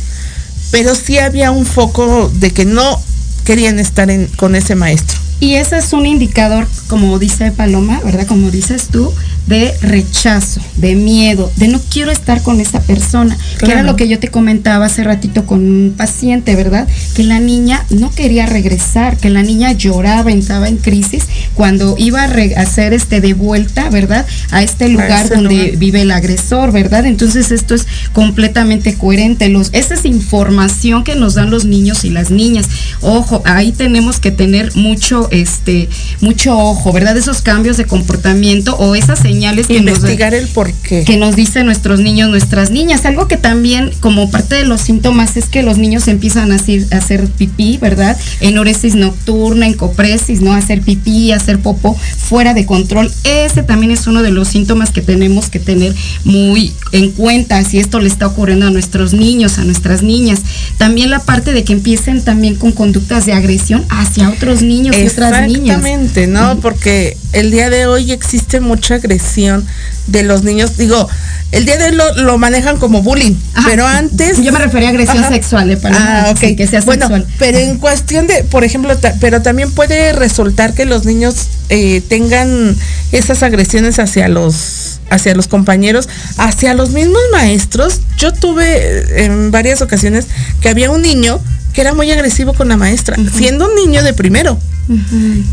[0.71, 3.03] pero sí había un foco de que no
[3.45, 5.24] querían estar con ese maestro.
[5.41, 8.27] Y ese es un indicador, como dice Paloma, ¿verdad?
[8.27, 9.13] Como dices tú,
[9.47, 14.09] de rechazo, de miedo, de no quiero estar con esa persona, que era lo que
[14.09, 16.89] yo te comentaba hace ratito con un paciente, ¿verdad?
[17.15, 21.25] Que la niña no quería regresar, que la niña lloraba, estaba en crisis
[21.55, 24.27] cuando iba a hacer este de vuelta, ¿verdad?
[24.51, 27.07] A este lugar donde vive el agresor, ¿verdad?
[27.07, 29.49] Entonces esto es completamente coherente.
[29.49, 32.67] Los, esa es información que nos dan los niños y las niñas.
[33.01, 35.89] Ojo, ahí tenemos que tener mucho, este,
[36.21, 37.17] mucho ojo, ¿verdad?
[37.17, 41.05] Esos cambios de comportamiento o esas señales que nos, Investigar el por qué.
[41.05, 43.05] que nos dicen nuestros niños, nuestras niñas.
[43.05, 46.87] Algo que también, como parte de los síntomas, es que los niños empiezan a hacer,
[46.93, 48.17] a hacer pipí, ¿verdad?
[48.41, 50.53] Enuresis nocturna, encopresis, ¿no?
[50.53, 53.11] Hacer pipí, hacer popo fuera de control.
[53.25, 55.95] Ese también es uno de los síntomas que tenemos que tener
[56.25, 60.41] muy en cuenta si esto le está ocurriendo a nuestros niños, a nuestras niñas.
[60.79, 65.77] También la parte de que empiecen también con conductas de agresión hacia otros niños niñas.
[65.77, 66.61] Exactamente, ¿no?
[66.61, 69.67] Porque el día de hoy existe mucha agresión
[70.07, 70.77] de los niños.
[70.77, 71.09] Digo,
[71.53, 73.67] el día de hoy lo, lo manejan como bullying, Ajá.
[73.71, 74.43] pero antes...
[74.43, 75.29] Yo me refería a agresión Ajá.
[75.33, 75.77] sexual, ¿eh?
[75.77, 76.57] Para Ah, ok.
[76.57, 77.27] que sea bueno, sexual.
[77.39, 81.35] pero en cuestión de, por ejemplo, ta- pero también puede resultar que los niños
[81.71, 82.77] eh, tengan
[83.13, 86.09] esas agresiones hacia los hacia los compañeros,
[86.39, 88.01] hacia los mismos maestros.
[88.19, 90.27] Yo tuve eh, en varias ocasiones
[90.61, 91.41] que había un niño
[91.75, 94.59] que era muy agresivo con la maestra, siendo un niño de primero.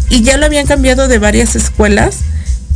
[0.10, 2.18] Y ya lo habían cambiado de varias escuelas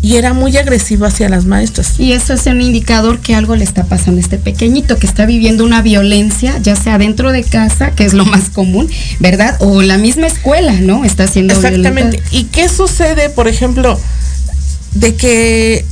[0.01, 1.99] y era muy agresivo hacia las maestras.
[1.99, 5.25] Y eso es un indicador que algo le está pasando a este pequeñito, que está
[5.25, 8.89] viviendo una violencia, ya sea dentro de casa, que es lo más común,
[9.19, 9.57] ¿verdad?
[9.59, 11.05] O la misma escuela, ¿no?
[11.05, 12.17] Está siendo Exactamente.
[12.17, 12.29] violenta.
[12.35, 13.99] ¿Y qué sucede, por ejemplo,
[14.93, 15.85] de que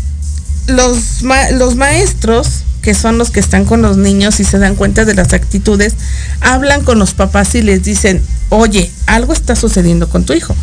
[0.68, 2.48] los, ma- los maestros,
[2.84, 5.96] que son los que están con los niños y se dan cuenta de las actitudes,
[6.42, 10.54] hablan con los papás y les dicen, oye, algo está sucediendo con tu hijo.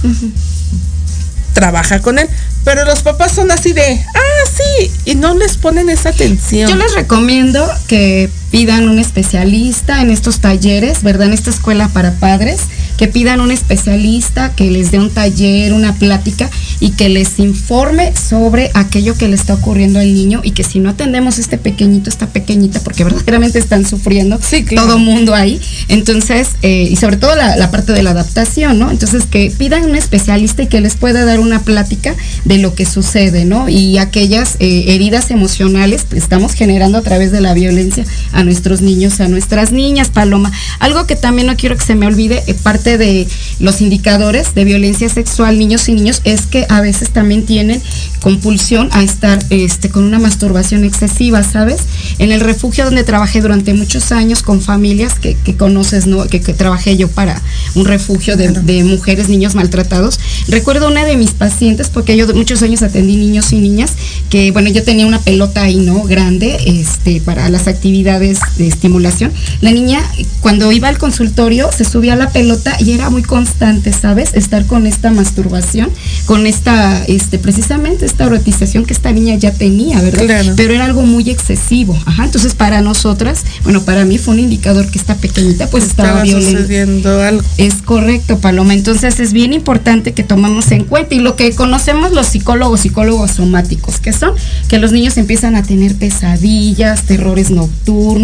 [1.54, 2.28] Trabaja con él.
[2.62, 6.70] Pero los papás son así de, ah, sí, y no les ponen esa atención.
[6.70, 11.28] Yo les recomiendo que pidan un especialista en estos talleres, ¿verdad?
[11.28, 12.60] En esta escuela para padres,
[12.96, 18.12] que pidan un especialista que les dé un taller, una plática y que les informe
[18.16, 22.10] sobre aquello que le está ocurriendo al niño y que si no atendemos este pequeñito,
[22.10, 24.38] esta pequeñita, porque verdaderamente están sufriendo
[24.74, 28.90] todo mundo ahí, entonces, eh, y sobre todo la, la parte de la adaptación, ¿no?
[28.90, 32.86] Entonces, que pidan un especialista y que les pueda dar una plática de lo que
[32.86, 33.68] sucede, ¿no?
[33.68, 38.04] Y aquellas eh, heridas emocionales que estamos generando a través de la violencia
[38.40, 40.50] a nuestros niños, a nuestras niñas, Paloma.
[40.78, 43.28] Algo que también no quiero que se me olvide, eh, parte de
[43.58, 47.80] los indicadores de violencia sexual, niños y niños, es que a veces también tienen
[48.20, 51.80] compulsión a estar este, con una masturbación excesiva, ¿sabes?
[52.18, 56.26] En el refugio donde trabajé durante muchos años con familias que, que conoces, ¿no?
[56.26, 57.40] Que, que trabajé yo para
[57.74, 60.18] un refugio de, de mujeres, niños maltratados.
[60.48, 63.92] Recuerdo una de mis pacientes, porque yo muchos años atendí niños y niñas,
[64.28, 66.02] que bueno, yo tenía una pelota ahí, ¿no?
[66.04, 69.32] Grande, este, para las actividades de estimulación.
[69.60, 70.00] La niña,
[70.40, 74.34] cuando iba al consultorio, se subía a la pelota y era muy constante, ¿sabes?
[74.34, 75.90] Estar con esta masturbación,
[76.26, 80.24] con esta, este, precisamente esta erotización que esta niña ya tenía, ¿verdad?
[80.24, 80.52] Claro.
[80.56, 81.98] Pero era algo muy excesivo.
[82.06, 82.24] Ajá.
[82.24, 86.22] Entonces, para nosotras, bueno, para mí fue un indicador que esta pequeñita pues estaba, Estaba
[86.22, 86.60] violenta.
[86.60, 87.42] sucediendo algo.
[87.56, 88.74] Es correcto, Paloma.
[88.74, 93.32] Entonces es bien importante que tomamos en cuenta y lo que conocemos los psicólogos, psicólogos
[93.32, 94.32] somáticos, que son
[94.68, 98.19] que los niños empiezan a tener pesadillas, terrores nocturnos,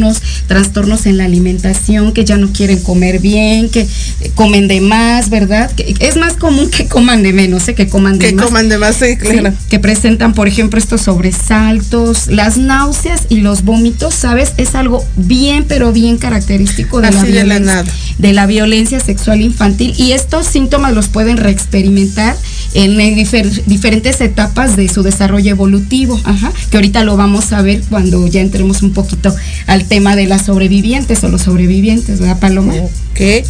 [0.47, 3.87] trastornos en la alimentación, que ya no quieren comer bien, que
[4.35, 5.71] comen de más, ¿verdad?
[5.73, 7.75] Que es más común que coman de menos, ¿eh?
[7.75, 8.47] que coman de Que más.
[8.47, 9.53] coman de más, sí, Sí, claro.
[9.69, 14.53] que presentan, por ejemplo, estos sobresaltos, las náuseas y los vómitos, ¿sabes?
[14.57, 17.85] Es algo bien, pero bien característico de la violencia nada.
[18.19, 22.37] de la violencia sexual infantil y estos síntomas los pueden reexperimentar
[22.75, 27.63] en eh, difer- diferentes etapas de su desarrollo evolutivo, ajá, que ahorita lo vamos a
[27.63, 29.35] ver cuando ya entremos un poquito
[29.67, 32.75] al tema de las sobrevivientes o los sobrevivientes, ¿verdad, Paloma?
[32.75, 33.47] Ok.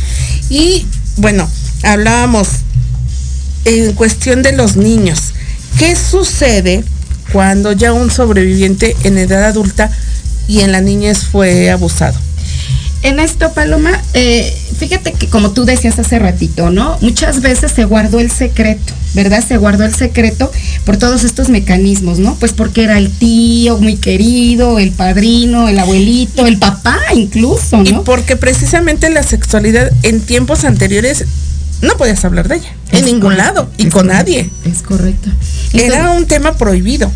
[0.50, 1.48] Y bueno,
[1.82, 2.48] hablábamos
[3.64, 5.34] en cuestión de los niños.
[5.78, 6.84] ¿Qué sucede
[7.32, 9.90] cuando ya un sobreviviente en edad adulta
[10.48, 12.18] y en la niñez fue abusado?
[13.02, 16.98] En esto, Paloma, eh, fíjate que como tú decías hace ratito, ¿no?
[17.00, 19.44] Muchas veces se guardó el secreto, ¿verdad?
[19.46, 20.50] Se guardó el secreto
[20.84, 22.34] por todos estos mecanismos, ¿no?
[22.36, 27.92] Pues porque era el tío muy querido, el padrino, el abuelito, el papá incluso, Y
[27.92, 28.02] ¿no?
[28.04, 31.24] porque precisamente la sexualidad en tiempos anteriores
[31.82, 34.50] no podías hablar de ella, en ningún correcto, lado y con correcto, nadie.
[34.64, 35.30] Es correcto.
[35.74, 37.10] Era un tema prohibido.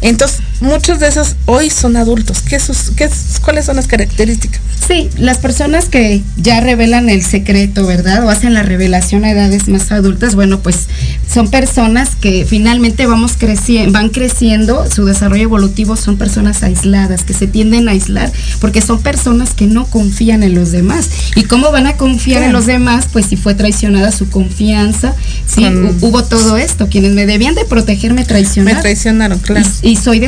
[0.00, 2.42] Entonces, muchos de esos hoy son adultos.
[2.42, 3.08] ¿Qué sus, qué,
[3.42, 4.60] ¿Cuáles son las características?
[4.86, 8.24] Sí, las personas que ya revelan el secreto, ¿verdad?
[8.24, 10.88] O hacen la revelación a edades más adultas, bueno, pues
[11.32, 17.32] son personas que finalmente vamos creciendo, van creciendo, su desarrollo evolutivo son personas aisladas, que
[17.32, 18.30] se tienden a aislar,
[18.60, 21.08] porque son personas que no confían en los demás.
[21.34, 23.06] ¿Y cómo van a confiar en los demás?
[23.12, 25.14] Pues si fue traicionada su confianza,
[25.46, 25.64] sí,
[26.02, 28.82] hubo todo esto, quienes me debían de proteger me Me traicionaron.
[28.82, 29.66] traicionaron, claro.
[29.82, 30.18] Y, y soy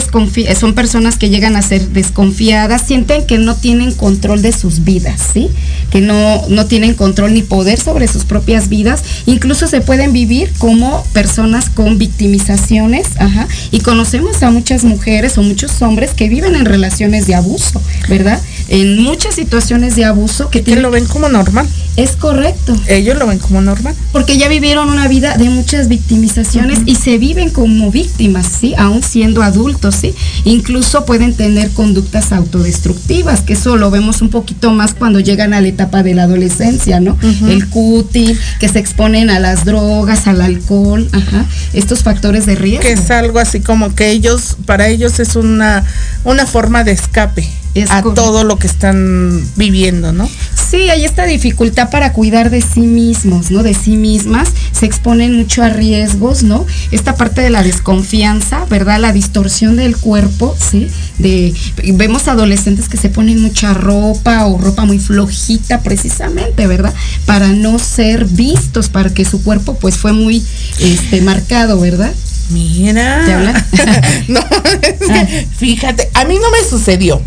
[0.58, 5.20] son personas que llegan a ser desconfiadas, sienten que no tienen control de sus vidas,
[5.32, 5.50] ¿sí?
[5.90, 10.52] Que no, no tienen control ni poder sobre sus propias vidas, incluso se pueden vivir
[10.58, 16.54] como personas con victimizaciones, ajá, y conocemos a muchas mujeres o muchos hombres que viven
[16.54, 18.40] en relaciones de abuso, ¿verdad?
[18.68, 21.66] En muchas situaciones de abuso que, Que lo ven como normal.
[21.96, 22.76] Es correcto.
[22.88, 23.94] Ellos lo ven como normal.
[24.12, 28.74] Porque ya vivieron una vida de muchas victimizaciones y se viven como víctimas, ¿sí?
[28.76, 30.14] Aún siendo adultos, ¿sí?
[30.44, 35.60] Incluso pueden tener conductas autodestructivas, que eso lo vemos un poquito más cuando llegan a
[35.62, 37.16] la etapa de la adolescencia, ¿no?
[37.48, 42.82] El cuti, que se exponen a las drogas, al alcohol, ajá, estos factores de riesgo.
[42.82, 45.84] Que es algo así como que ellos, para ellos es una,
[46.24, 48.22] una forma de escape Es a correcto.
[48.22, 50.28] todo lo que están viviendo, ¿no?
[50.70, 53.62] Sí, hay esta dificultad para cuidar de sí mismos, ¿no?
[53.62, 56.66] De sí mismas, se exponen mucho a riesgos, ¿no?
[56.90, 58.98] Esta parte de la desconfianza, ¿verdad?
[58.98, 60.88] La distorsión del cuerpo, ¿sí?
[61.18, 61.54] De
[61.94, 66.94] vemos adolescentes que se ponen mucha ropa o ropa muy flojita precisamente, ¿verdad?
[67.26, 70.42] Para no ser vistos, para que su cuerpo pues fue muy
[70.80, 72.12] este marcado, ¿verdad?
[72.50, 73.22] Mira.
[73.24, 73.66] ¿Te hablan?
[74.28, 74.40] no,
[74.82, 77.20] es que, fíjate, a mí no me sucedió.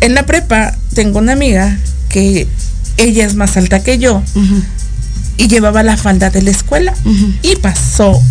[0.00, 1.76] En la prepa tengo una amiga
[2.08, 2.46] que
[2.96, 4.22] ella es más alta que yo
[5.36, 6.94] y llevaba la falda de la escuela
[7.42, 8.22] y pasó.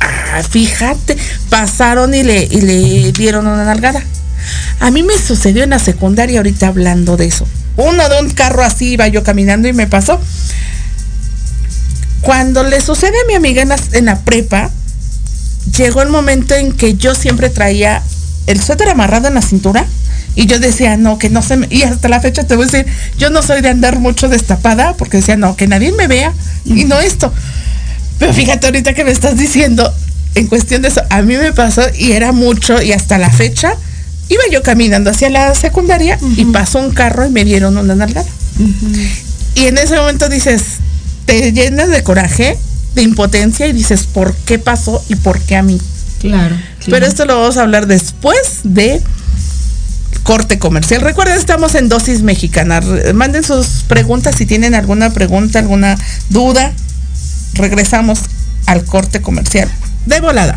[0.00, 1.16] Ah, fíjate,
[1.48, 4.02] pasaron y le, y le dieron una nalgada.
[4.80, 7.46] A mí me sucedió en la secundaria ahorita hablando de eso.
[7.76, 10.20] Uno de un carro así iba yo caminando y me pasó.
[12.22, 14.70] Cuando le sucede a mi amiga en la, en la prepa,
[15.76, 18.02] llegó el momento en que yo siempre traía
[18.46, 19.86] el suéter amarrado en la cintura
[20.34, 21.66] y yo decía, no, que no se me...
[21.70, 22.86] Y hasta la fecha te voy a decir,
[23.18, 26.32] yo no soy de andar mucho destapada porque decía, no, que nadie me vea
[26.64, 27.32] y no esto.
[28.18, 29.92] Pero fíjate ahorita que me estás diciendo,
[30.34, 33.74] en cuestión de eso, a mí me pasó y era mucho y hasta la fecha
[34.28, 38.28] iba yo caminando hacia la secundaria y pasó un carro y me dieron una nalgada.
[39.54, 40.62] Y en ese momento dices,
[41.26, 42.58] te llenas de coraje,
[42.94, 45.80] de impotencia y dices, ¿por qué pasó y por qué a mí?
[46.20, 46.56] Claro.
[46.78, 47.06] Pero claro.
[47.06, 49.02] esto lo vamos a hablar después de
[50.22, 51.00] corte comercial.
[51.00, 52.80] Recuerden, estamos en dosis mexicana.
[53.14, 55.96] Manden sus preguntas si tienen alguna pregunta, alguna
[56.30, 56.72] duda.
[57.54, 58.20] Regresamos
[58.66, 59.68] al corte comercial.
[60.06, 60.56] De volada.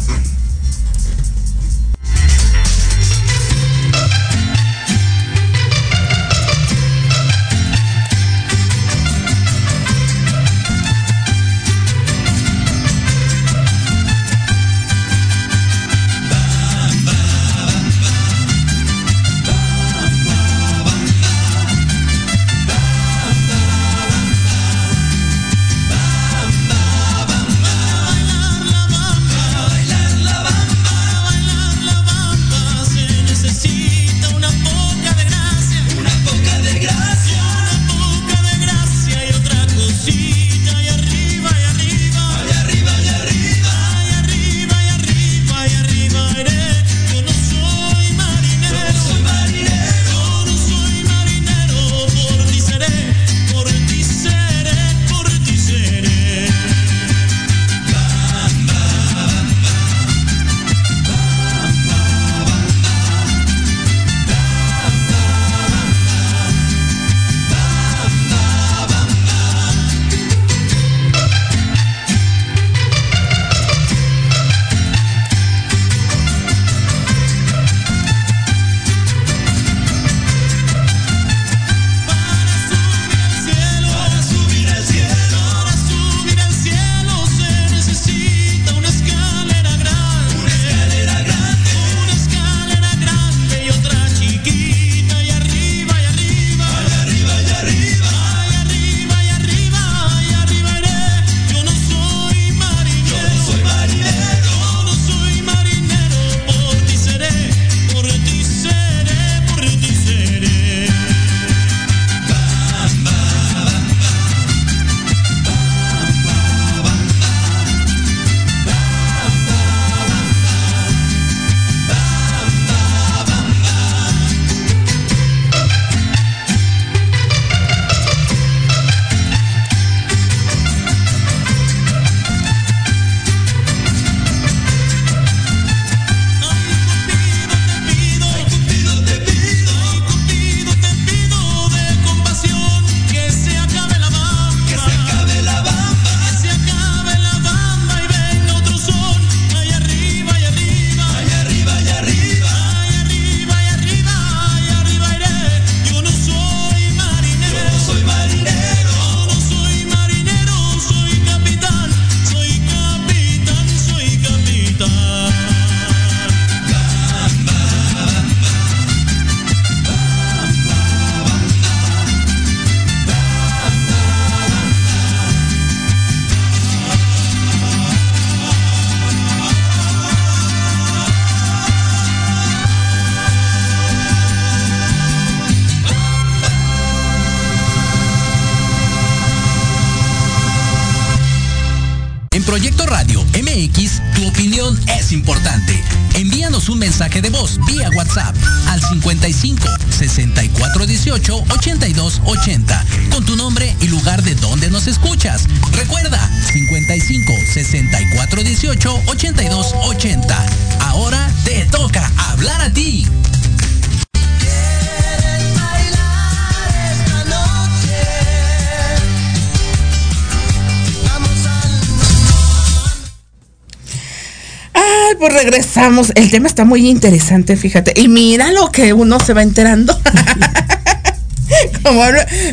[225.75, 226.13] Regresamos.
[226.15, 227.93] El tema está muy interesante, fíjate.
[227.99, 229.99] Y mira lo que uno se va enterando.
[231.83, 232.01] como,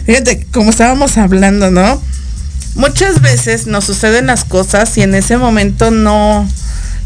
[0.04, 2.02] fíjate, como estábamos hablando, ¿no?
[2.74, 6.48] Muchas veces nos suceden las cosas y en ese momento no,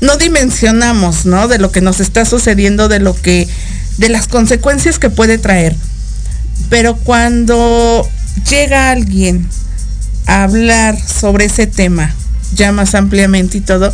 [0.01, 1.49] no dimensionamos, ¿no?
[1.49, 3.47] De lo que nos está sucediendo, de lo que,
[3.99, 5.77] de las consecuencias que puede traer.
[6.71, 8.09] Pero cuando
[8.49, 9.47] llega alguien
[10.27, 12.15] a hablar sobre ese tema,
[12.55, 13.93] ya más ampliamente y todo,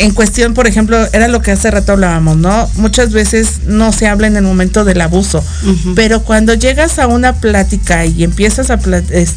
[0.00, 2.70] en cuestión, por ejemplo, era lo que hace rato hablábamos, ¿no?
[2.76, 5.44] Muchas veces no se habla en el momento del abuso,
[5.94, 8.78] pero cuando llegas a una plática y empiezas a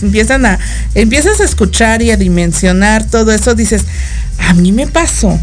[0.01, 0.59] empiezan a
[0.95, 3.83] empiezas a escuchar y a dimensionar todo eso, dices,
[4.37, 5.37] a mí me pasó,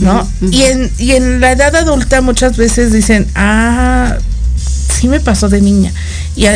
[0.00, 0.28] ¿no?
[0.50, 4.16] y, en, y en la edad adulta muchas veces dicen, ah,
[4.92, 5.92] sí me pasó de niña.
[6.34, 6.46] Y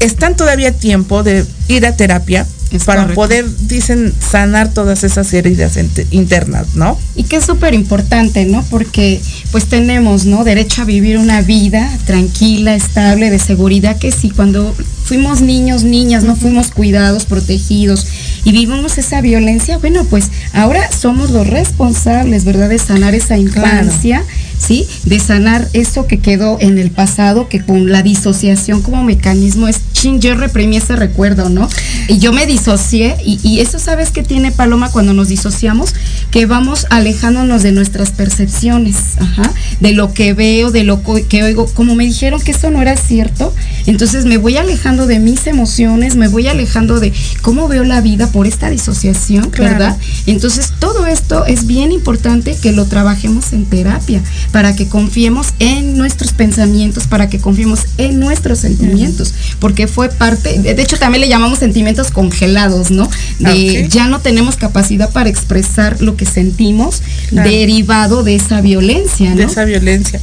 [0.00, 2.46] están todavía tiempo de ir a terapia
[2.84, 5.78] para poder, dicen, sanar todas esas heridas
[6.10, 6.98] internas, ¿no?
[7.16, 8.64] Y que es súper importante, ¿no?
[8.70, 10.44] Porque pues tenemos, ¿no?
[10.44, 16.22] Derecho a vivir una vida tranquila, estable, de seguridad, que si cuando fuimos niños, niñas,
[16.22, 18.06] no fuimos cuidados, protegidos
[18.44, 22.68] y vivimos esa violencia, bueno, pues ahora somos los responsables, ¿verdad?
[22.68, 24.24] De sanar esa infancia.
[24.60, 24.86] ¿Sí?
[25.04, 29.80] De sanar eso que quedó en el pasado, que con la disociación como mecanismo es,
[29.92, 31.68] ching, yo reprimí ese recuerdo, ¿no?
[32.08, 35.94] Y yo me disocié, y, eso sabes que tiene Paloma cuando nos disociamos,
[36.30, 41.66] que vamos alejándonos de nuestras percepciones, ajá, de lo que veo, de lo que oigo,
[41.74, 43.54] como me dijeron que eso no era cierto,
[43.86, 48.28] entonces me voy alejando de mis emociones, me voy alejando de cómo veo la vida
[48.28, 49.96] por esta disociación, ¿verdad?
[50.26, 54.20] Entonces todo esto es bien importante que lo trabajemos en terapia,
[54.52, 60.58] para que confiemos en nuestros pensamientos, para que confiemos en nuestros sentimientos, porque fue parte,
[60.58, 63.08] de hecho también le llamamos sentimientos congelados, ¿no?
[63.38, 69.36] De ya no tenemos capacidad para expresar lo que sentimos derivado de esa violencia, ¿no?
[69.36, 70.20] De esa violencia.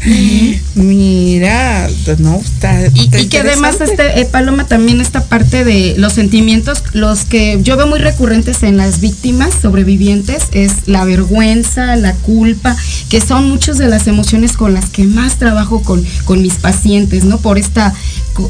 [0.75, 6.83] Mira, no, está, y, que además este eh, Paloma también esta parte de los sentimientos,
[6.93, 12.75] los que yo veo muy recurrentes en las víctimas sobrevivientes es la vergüenza, la culpa,
[13.09, 16.55] que son muchas de las emociones emociones con las que más trabajo con, con mis
[16.55, 17.37] pacientes, ¿no?
[17.37, 17.93] Por esta,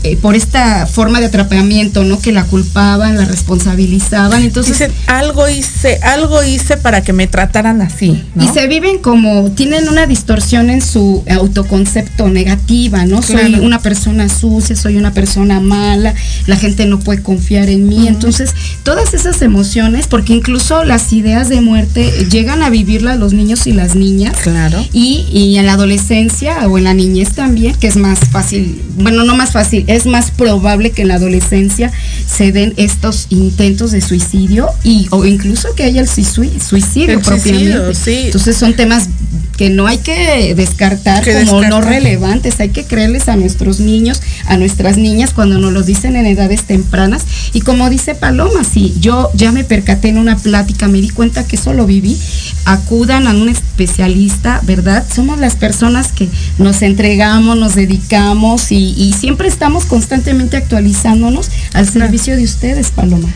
[0.04, 2.20] eh, por esta forma de atrapamiento, ¿no?
[2.20, 4.44] Que la culpaban, la responsabilizaban.
[4.44, 4.80] Entonces.
[4.80, 8.24] Dicen, algo hice, algo hice para que me trataran así.
[8.40, 13.22] Y se viven como, tienen una distorsión en su autoconcepto negativa, ¿no?
[13.22, 16.14] Soy una persona sucia, soy una persona mala,
[16.46, 18.08] la gente no puede confiar en mí.
[18.08, 23.68] Entonces, todas esas emociones, porque incluso las ideas de muerte llegan a vivirlas los niños
[23.68, 24.36] y las niñas.
[24.42, 24.84] Claro.
[24.94, 29.24] Y, y en la adolescencia o en la niñez también, que es más fácil, bueno,
[29.24, 31.92] no más fácil, es más probable que en la adolescencia
[32.28, 38.26] se den estos intentos de suicidio y o incluso que haya el suicidio, propiamente.
[38.26, 39.10] Entonces son temas
[39.58, 44.56] que no hay que descartar como no relevantes, hay que creerles a nuestros niños, a
[44.56, 47.26] nuestras niñas cuando nos los dicen en edades tempranas.
[47.54, 51.48] Y como dice Paloma, si yo ya me percaté en una plática, me di cuenta
[51.48, 52.18] que eso lo viví,
[52.66, 55.04] acudan a un especialista, ¿verdad?
[55.14, 62.36] Somos las personas que nos entregamos, nos dedicamos y, siempre estamos constantemente actualizándonos al servicio
[62.36, 63.30] de ustedes, Paloma.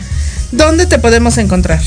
[0.52, 1.80] ¿Dónde te podemos encontrar?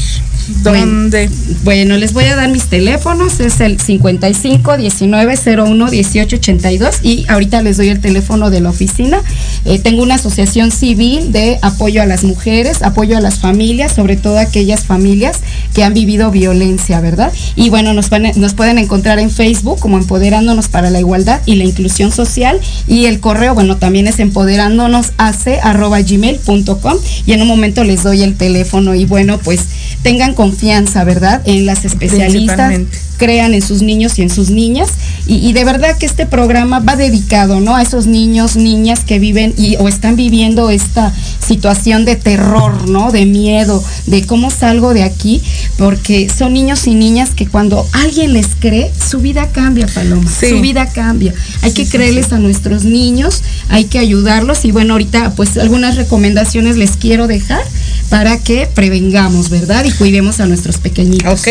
[0.64, 1.30] ¿Dónde?
[1.64, 7.26] Bueno, les voy a dar mis teléfonos, es el 55 19 01 18 82 y
[7.28, 9.22] ahorita les doy el teléfono de la oficina.
[9.66, 14.18] Eh, tengo una asociación civil de apoyo a las mujeres, apoyo a las familias, sobre
[14.18, 15.40] todo aquellas familias
[15.74, 17.32] que han vivido violencia, ¿verdad?
[17.56, 21.64] Y bueno, nos, nos pueden encontrar en Facebook como Empoderándonos para la Igualdad y la
[21.64, 28.04] Inclusión Social y el correo, bueno, también es empoderándonos gmail.com y en un momento les
[28.04, 28.55] doy el teléfono
[28.96, 29.62] y bueno, pues
[30.02, 31.42] tengan confianza, ¿verdad?
[31.46, 32.80] En las especialistas,
[33.18, 34.90] crean en sus niños y en sus niñas.
[35.28, 37.76] Y, de verdad que este programa va dedicado, ¿no?
[37.76, 43.12] A esos niños, niñas que viven y, o están viviendo esta situación de terror, ¿no?
[43.12, 45.42] De miedo, de cómo salgo de aquí,
[45.78, 50.30] porque son niños y niñas que cuando alguien les cree, su vida cambia, Paloma.
[50.30, 51.34] Su vida cambia.
[51.64, 56.78] Hay que creerles a nuestros niños, hay que ayudarlos y bueno, ahorita pues algunas recomendaciones
[56.78, 57.64] les quiero dejar
[58.10, 59.86] para que prevengamos, ¿verdad?
[59.86, 61.42] Y cuidemos a nuestros pequeñitos.
[61.42, 61.48] Ok.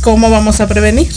[0.00, 1.08] ¿Cómo vamos a prevenir?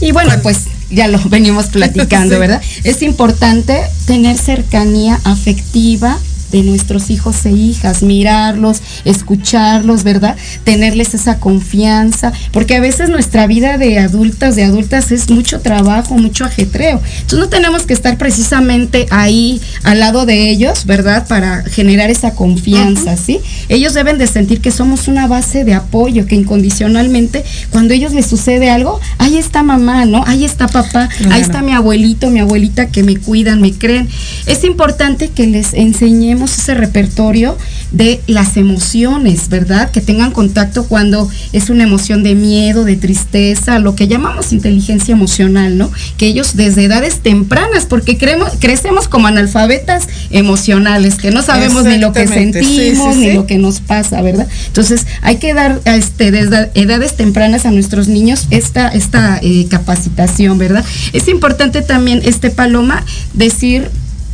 [0.00, 2.40] Y bueno, pues ya lo venimos platicando, Sí.
[2.40, 2.62] ¿verdad?
[2.84, 6.18] Es importante tener cercanía afectiva
[6.50, 10.36] de nuestros hijos e hijas, mirarlos, escucharlos, ¿verdad?
[10.64, 16.16] Tenerles esa confianza, porque a veces nuestra vida de adultas, de adultas es mucho trabajo,
[16.16, 17.00] mucho ajetreo.
[17.12, 21.26] Entonces no tenemos que estar precisamente ahí al lado de ellos, ¿verdad?
[21.28, 23.40] Para generar esa confianza, ¿sí?
[23.68, 28.12] Ellos deben de sentir que somos una base de apoyo, que incondicionalmente cuando a ellos
[28.12, 30.24] les sucede algo, ahí está mamá, ¿no?
[30.26, 31.34] Ahí está papá, Claro.
[31.34, 34.08] ahí está mi abuelito, mi abuelita que me cuidan, me creen.
[34.46, 37.56] Es importante que les enseñemos ese repertorio
[37.92, 39.90] de las emociones, ¿verdad?
[39.90, 45.12] Que tengan contacto cuando es una emoción de miedo, de tristeza, lo que llamamos inteligencia
[45.12, 45.90] emocional, ¿no?
[46.16, 51.98] Que ellos desde edades tempranas, porque creemos, crecemos como analfabetas emocionales, que no sabemos ni
[51.98, 53.32] lo que sí, sentimos, sí, ni sí.
[53.34, 54.48] lo que nos pasa, ¿verdad?
[54.66, 60.58] Entonces hay que dar este, desde edades tempranas a nuestros niños esta, esta eh, capacitación,
[60.58, 60.84] ¿verdad?
[61.12, 63.90] Es importante también, este Paloma, decir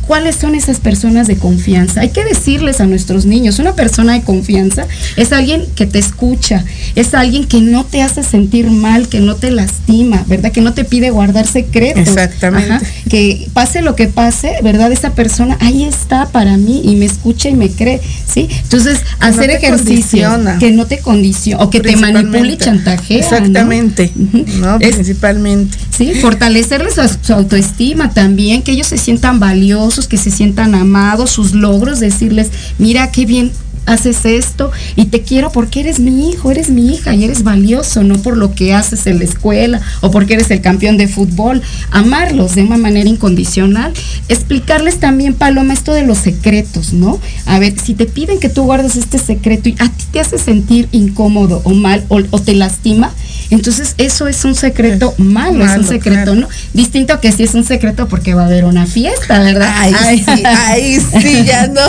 [0.07, 2.01] cuáles son esas personas de confianza.
[2.01, 4.87] Hay que decirles a nuestros niños, una persona de confianza
[5.17, 6.63] es alguien que te escucha,
[6.95, 10.51] es alguien que no te hace sentir mal, que no te lastima, ¿verdad?
[10.51, 12.07] Que no te pide guardar secretos.
[12.07, 12.71] Exactamente.
[12.73, 12.81] Ajá.
[13.09, 14.91] Que pase lo que pase, ¿verdad?
[14.91, 18.47] Esa persona ahí está para mí y me escucha y me cree, ¿sí?
[18.63, 20.57] Entonces, hacer ejercicio condiciona.
[20.59, 23.17] que no te condiciona o que te manipule y chantajea.
[23.17, 23.23] ¿no?
[23.23, 24.11] Exactamente.
[24.59, 24.77] ¿no?
[24.79, 25.77] Es- Principalmente.
[25.95, 31.31] Sí, fortalecerles su, su autoestima también, que ellos se sientan valiosos, que se sientan amados,
[31.31, 33.51] sus logros, decirles, mira qué bien
[33.87, 38.03] haces esto y te quiero porque eres mi hijo, eres mi hija y eres valioso,
[38.03, 41.61] no por lo que haces en la escuela o porque eres el campeón de fútbol.
[41.89, 43.93] Amarlos de una manera incondicional.
[44.27, 47.19] Explicarles también, Paloma, esto de los secretos, ¿no?
[47.45, 50.37] A ver, si te piden que tú guardes este secreto y a ti te hace
[50.37, 53.11] sentir incómodo o mal o, o te lastima,
[53.49, 56.35] entonces eso es un secreto malo, es un secreto, claro.
[56.35, 56.47] ¿no?
[56.73, 59.73] Distinto a que si es un secreto porque va a haber una fiesta, ¿verdad?
[59.73, 61.81] Ay, sí, ay, sí, ya no.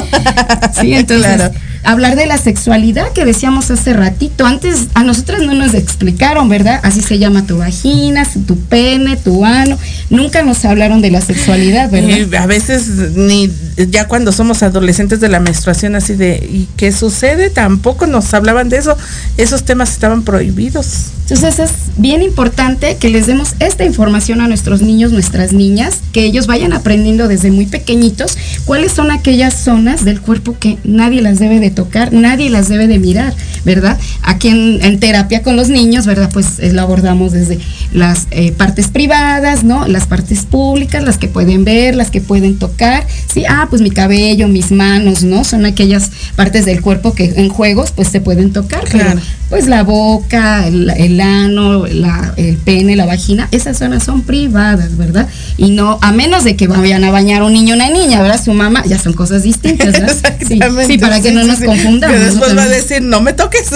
[0.81, 1.55] Sí, entonces, Claro.
[1.89, 4.45] Hablar de la sexualidad que decíamos hace ratito.
[4.45, 6.81] Antes a nosotras no nos explicaron, ¿verdad?
[6.83, 9.79] Así se llama tu vagina, tu pene, tu ano.
[10.11, 12.19] Nunca nos hablaron de la sexualidad, ¿verdad?
[12.31, 13.51] Y a veces ni
[13.89, 17.49] ya cuando somos adolescentes de la menstruación así de ¿y qué sucede?
[17.49, 18.95] Tampoco nos hablaban de eso.
[19.39, 21.13] Esos temas estaban prohibidos.
[21.23, 26.25] Entonces es bien importante que les demos esta información a nuestros niños, nuestras niñas, que
[26.25, 31.39] ellos vayan aprendiendo desde muy pequeñitos cuáles son aquellas zonas del cuerpo que nadie las
[31.39, 33.33] debe de tocar, nadie las debe de mirar,
[33.65, 33.97] ¿verdad?
[34.23, 36.29] Aquí en, en terapia con los niños, ¿verdad?
[36.33, 37.61] Pues eh, lo abordamos desde
[37.93, 39.87] las eh, partes privadas, ¿no?
[39.87, 43.45] Las partes públicas, las que pueden ver, las que pueden tocar, ¿sí?
[43.49, 45.45] Ah, pues mi cabello, mis manos, ¿no?
[45.45, 49.21] Son aquellas partes del cuerpo que en juegos pues se pueden tocar, pero Claro.
[49.49, 54.97] pues la boca, el, el ano, la- el pene, la vagina, esas zonas son privadas,
[54.97, 55.29] ¿verdad?
[55.57, 58.41] Y no, a menos de que vayan a bañar un niño o una niña, ¿verdad?
[58.45, 60.17] Su mamá, ya son cosas distintas, ¿verdad?
[60.49, 62.17] Sí, sí, para que no sí, nos confundamos.
[62.17, 63.69] Que después va a decir, no me toques.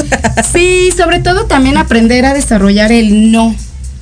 [0.53, 3.55] Sí, sobre todo también aprender a desarrollar el no.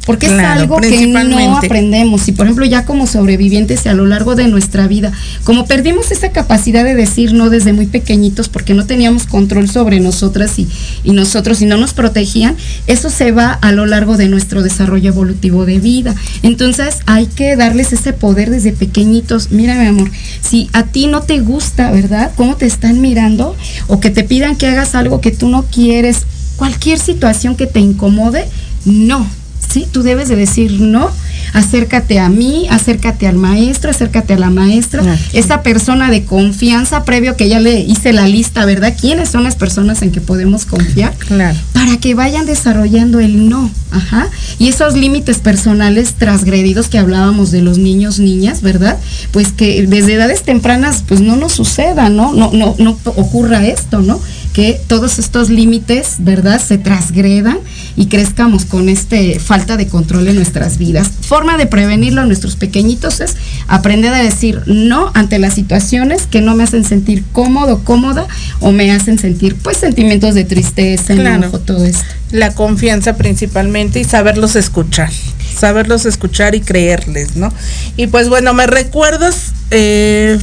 [0.07, 2.27] Porque es algo que no aprendemos.
[2.29, 5.13] Y por ejemplo, ya como sobrevivientes a lo largo de nuestra vida,
[5.45, 10.01] como perdimos esa capacidad de decir no desde muy pequeñitos porque no teníamos control sobre
[10.01, 10.67] nosotras y,
[11.05, 15.11] y nosotros y no nos protegían, eso se va a lo largo de nuestro desarrollo
[15.11, 16.15] evolutivo de vida.
[16.43, 19.51] Entonces hay que darles ese poder desde pequeñitos.
[19.51, 22.33] Mira, mi amor, si a ti no te gusta, ¿verdad?
[22.37, 23.57] ¿Cómo te están mirando?
[23.87, 26.25] O que te pidan que hagas algo que tú no quieres,
[26.57, 28.45] cualquier situación que te incomode,
[28.85, 29.27] no.
[29.71, 31.11] Sí, tú debes de decir no,
[31.53, 35.03] acércate a mí, acércate al maestro, acércate a la maestra,
[35.33, 38.95] esa persona de confianza previo que ya le hice la lista, ¿verdad?
[39.01, 41.15] ¿Quiénes son las personas en que podemos confiar?
[41.19, 41.57] Claro.
[41.73, 44.29] Para que vayan desarrollando el no, ajá.
[44.59, 48.99] Y esos límites personales transgredidos que hablábamos de los niños, niñas, ¿verdad?
[49.31, 52.33] Pues que desde edades tempranas pues no nos suceda, ¿no?
[52.33, 54.21] No, no, no ocurra esto, ¿no?
[54.53, 57.59] que todos estos límites, ¿verdad?, se transgredan
[58.01, 61.11] y crezcamos con este falta de control en nuestras vidas.
[61.21, 63.37] Forma de prevenirlo a nuestros pequeñitos es
[63.69, 68.27] aprender a decir no ante las situaciones que no me hacen sentir cómodo, cómoda
[68.61, 71.43] o me hacen sentir pues sentimientos de tristeza, Claro.
[71.45, 72.03] enojo, todo esto.
[72.33, 75.11] La confianza principalmente y saberlos escuchar,
[75.55, 77.53] saberlos escuchar y creerles, ¿no?
[77.99, 80.39] Y pues bueno, me recuerdas, eh,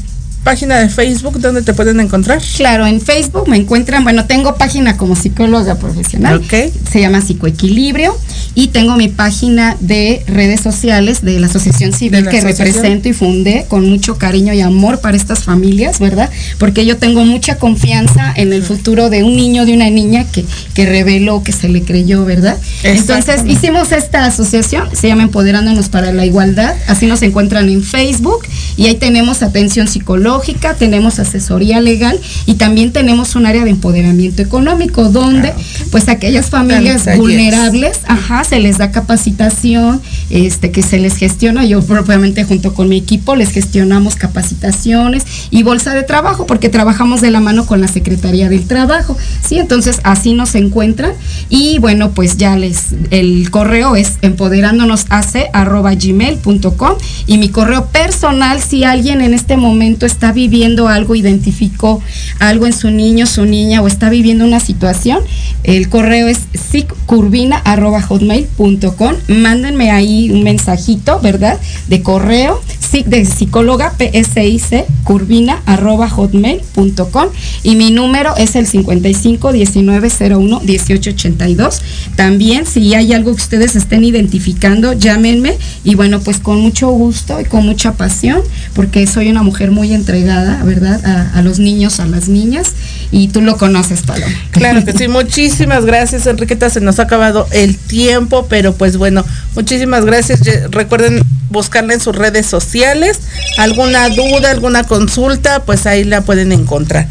[0.47, 2.41] página de Facebook donde te pueden encontrar.
[2.55, 6.37] Claro, en Facebook me encuentran, bueno, tengo página como psicóloga profesional.
[6.37, 6.71] Ok.
[6.89, 8.17] Se llama Psicoequilibrio.
[8.55, 12.67] Y tengo mi página de redes sociales de la Asociación Civil la que asociación.
[12.67, 16.31] represento y fundé con mucho cariño y amor para estas familias, ¿verdad?
[16.57, 20.43] Porque yo tengo mucha confianza en el futuro de un niño, de una niña que,
[20.73, 22.57] que reveló, que se le creyó, ¿verdad?
[22.81, 28.43] Entonces hicimos esta asociación, se llama Empoderándonos para la Igualdad, así nos encuentran en Facebook
[28.75, 30.36] y ahí tenemos atención psicológica,
[30.77, 35.53] tenemos asesoría legal y también tenemos un área de empoderamiento económico donde
[35.91, 41.81] pues aquellas familias vulnerables, ajá, se les da capacitación, este que se les gestiona, yo
[41.81, 47.31] propiamente junto con mi equipo les gestionamos capacitaciones y bolsa de trabajo porque trabajamos de
[47.31, 49.57] la mano con la Secretaría del Trabajo, ¿sí?
[49.57, 51.11] Entonces así nos encuentran.
[51.49, 56.93] Y bueno, pues ya les el correo es empoderándonosac@gmail.com
[57.25, 62.01] y mi correo personal si alguien en este momento está viviendo algo, identificó
[62.39, 65.19] algo en su niño, su niña o está viviendo una situación,
[65.63, 66.39] el correo es
[66.71, 69.15] siccurvina@hotmail.com.
[69.27, 71.59] Mándenme ahí un mensajito, ¿verdad?
[71.87, 77.27] De correo, sic de psicóloga PSIC curvina arroba hotmail.com
[77.63, 81.81] y mi número es el 55 19 01 18 82.
[82.15, 87.39] También si hay algo que ustedes estén identificando, llámenme y bueno, pues con mucho gusto
[87.39, 88.41] y con mucha pasión,
[88.73, 91.05] porque soy una mujer muy entregada, ¿verdad?
[91.05, 92.71] A, a los niños, a las niñas
[93.11, 94.33] y tú lo conoces, Paloma.
[94.51, 99.25] Claro que sí, muchísimas gracias Enriqueta, se nos ha acabado el tiempo, pero pues bueno,
[99.53, 100.39] muchísimas gracias.
[100.71, 103.19] Recuerden buscarla en sus redes sociales,
[103.57, 107.07] alguna duda, alguna consulta, pues ahí la pueden encontrar.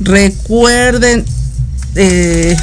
[0.00, 1.24] Recuerden
[1.96, 2.56] eh,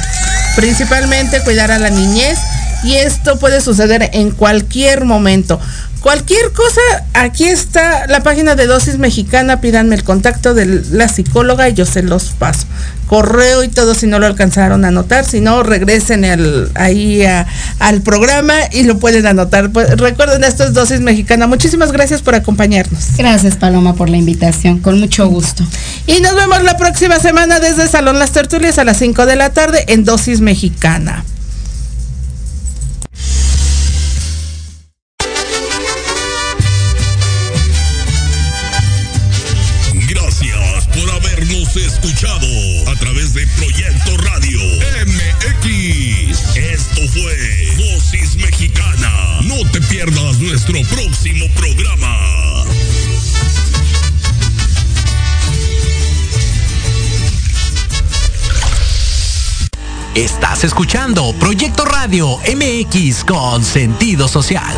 [0.56, 2.38] principalmente cuidar a la niñez
[2.82, 5.60] y esto puede suceder en cualquier momento.
[6.00, 6.80] Cualquier cosa,
[7.14, 11.84] aquí está la página de Dosis Mexicana, pídanme el contacto de la psicóloga y yo
[11.84, 12.66] se los paso.
[13.08, 16.24] Correo y todo si no lo alcanzaron a anotar, si no regresen
[16.74, 17.46] ahí a-
[17.80, 19.70] al programa y lo pueden anotar.
[19.70, 21.46] Pues, recuerden, esto es Dosis Mexicana.
[21.48, 23.16] Muchísimas gracias por acompañarnos.
[23.16, 25.64] Gracias, Paloma, por la invitación, con mucho gusto.
[26.06, 29.50] Y nos vemos la próxima semana desde Salón Las Tertulias a las 5 de la
[29.50, 31.24] tarde en Dosis Mexicana.
[47.16, 49.40] Fue Dosis Mexicana.
[49.42, 52.64] No te pierdas nuestro próximo programa.
[60.14, 64.74] Estás escuchando Proyecto Radio MX con sentido social.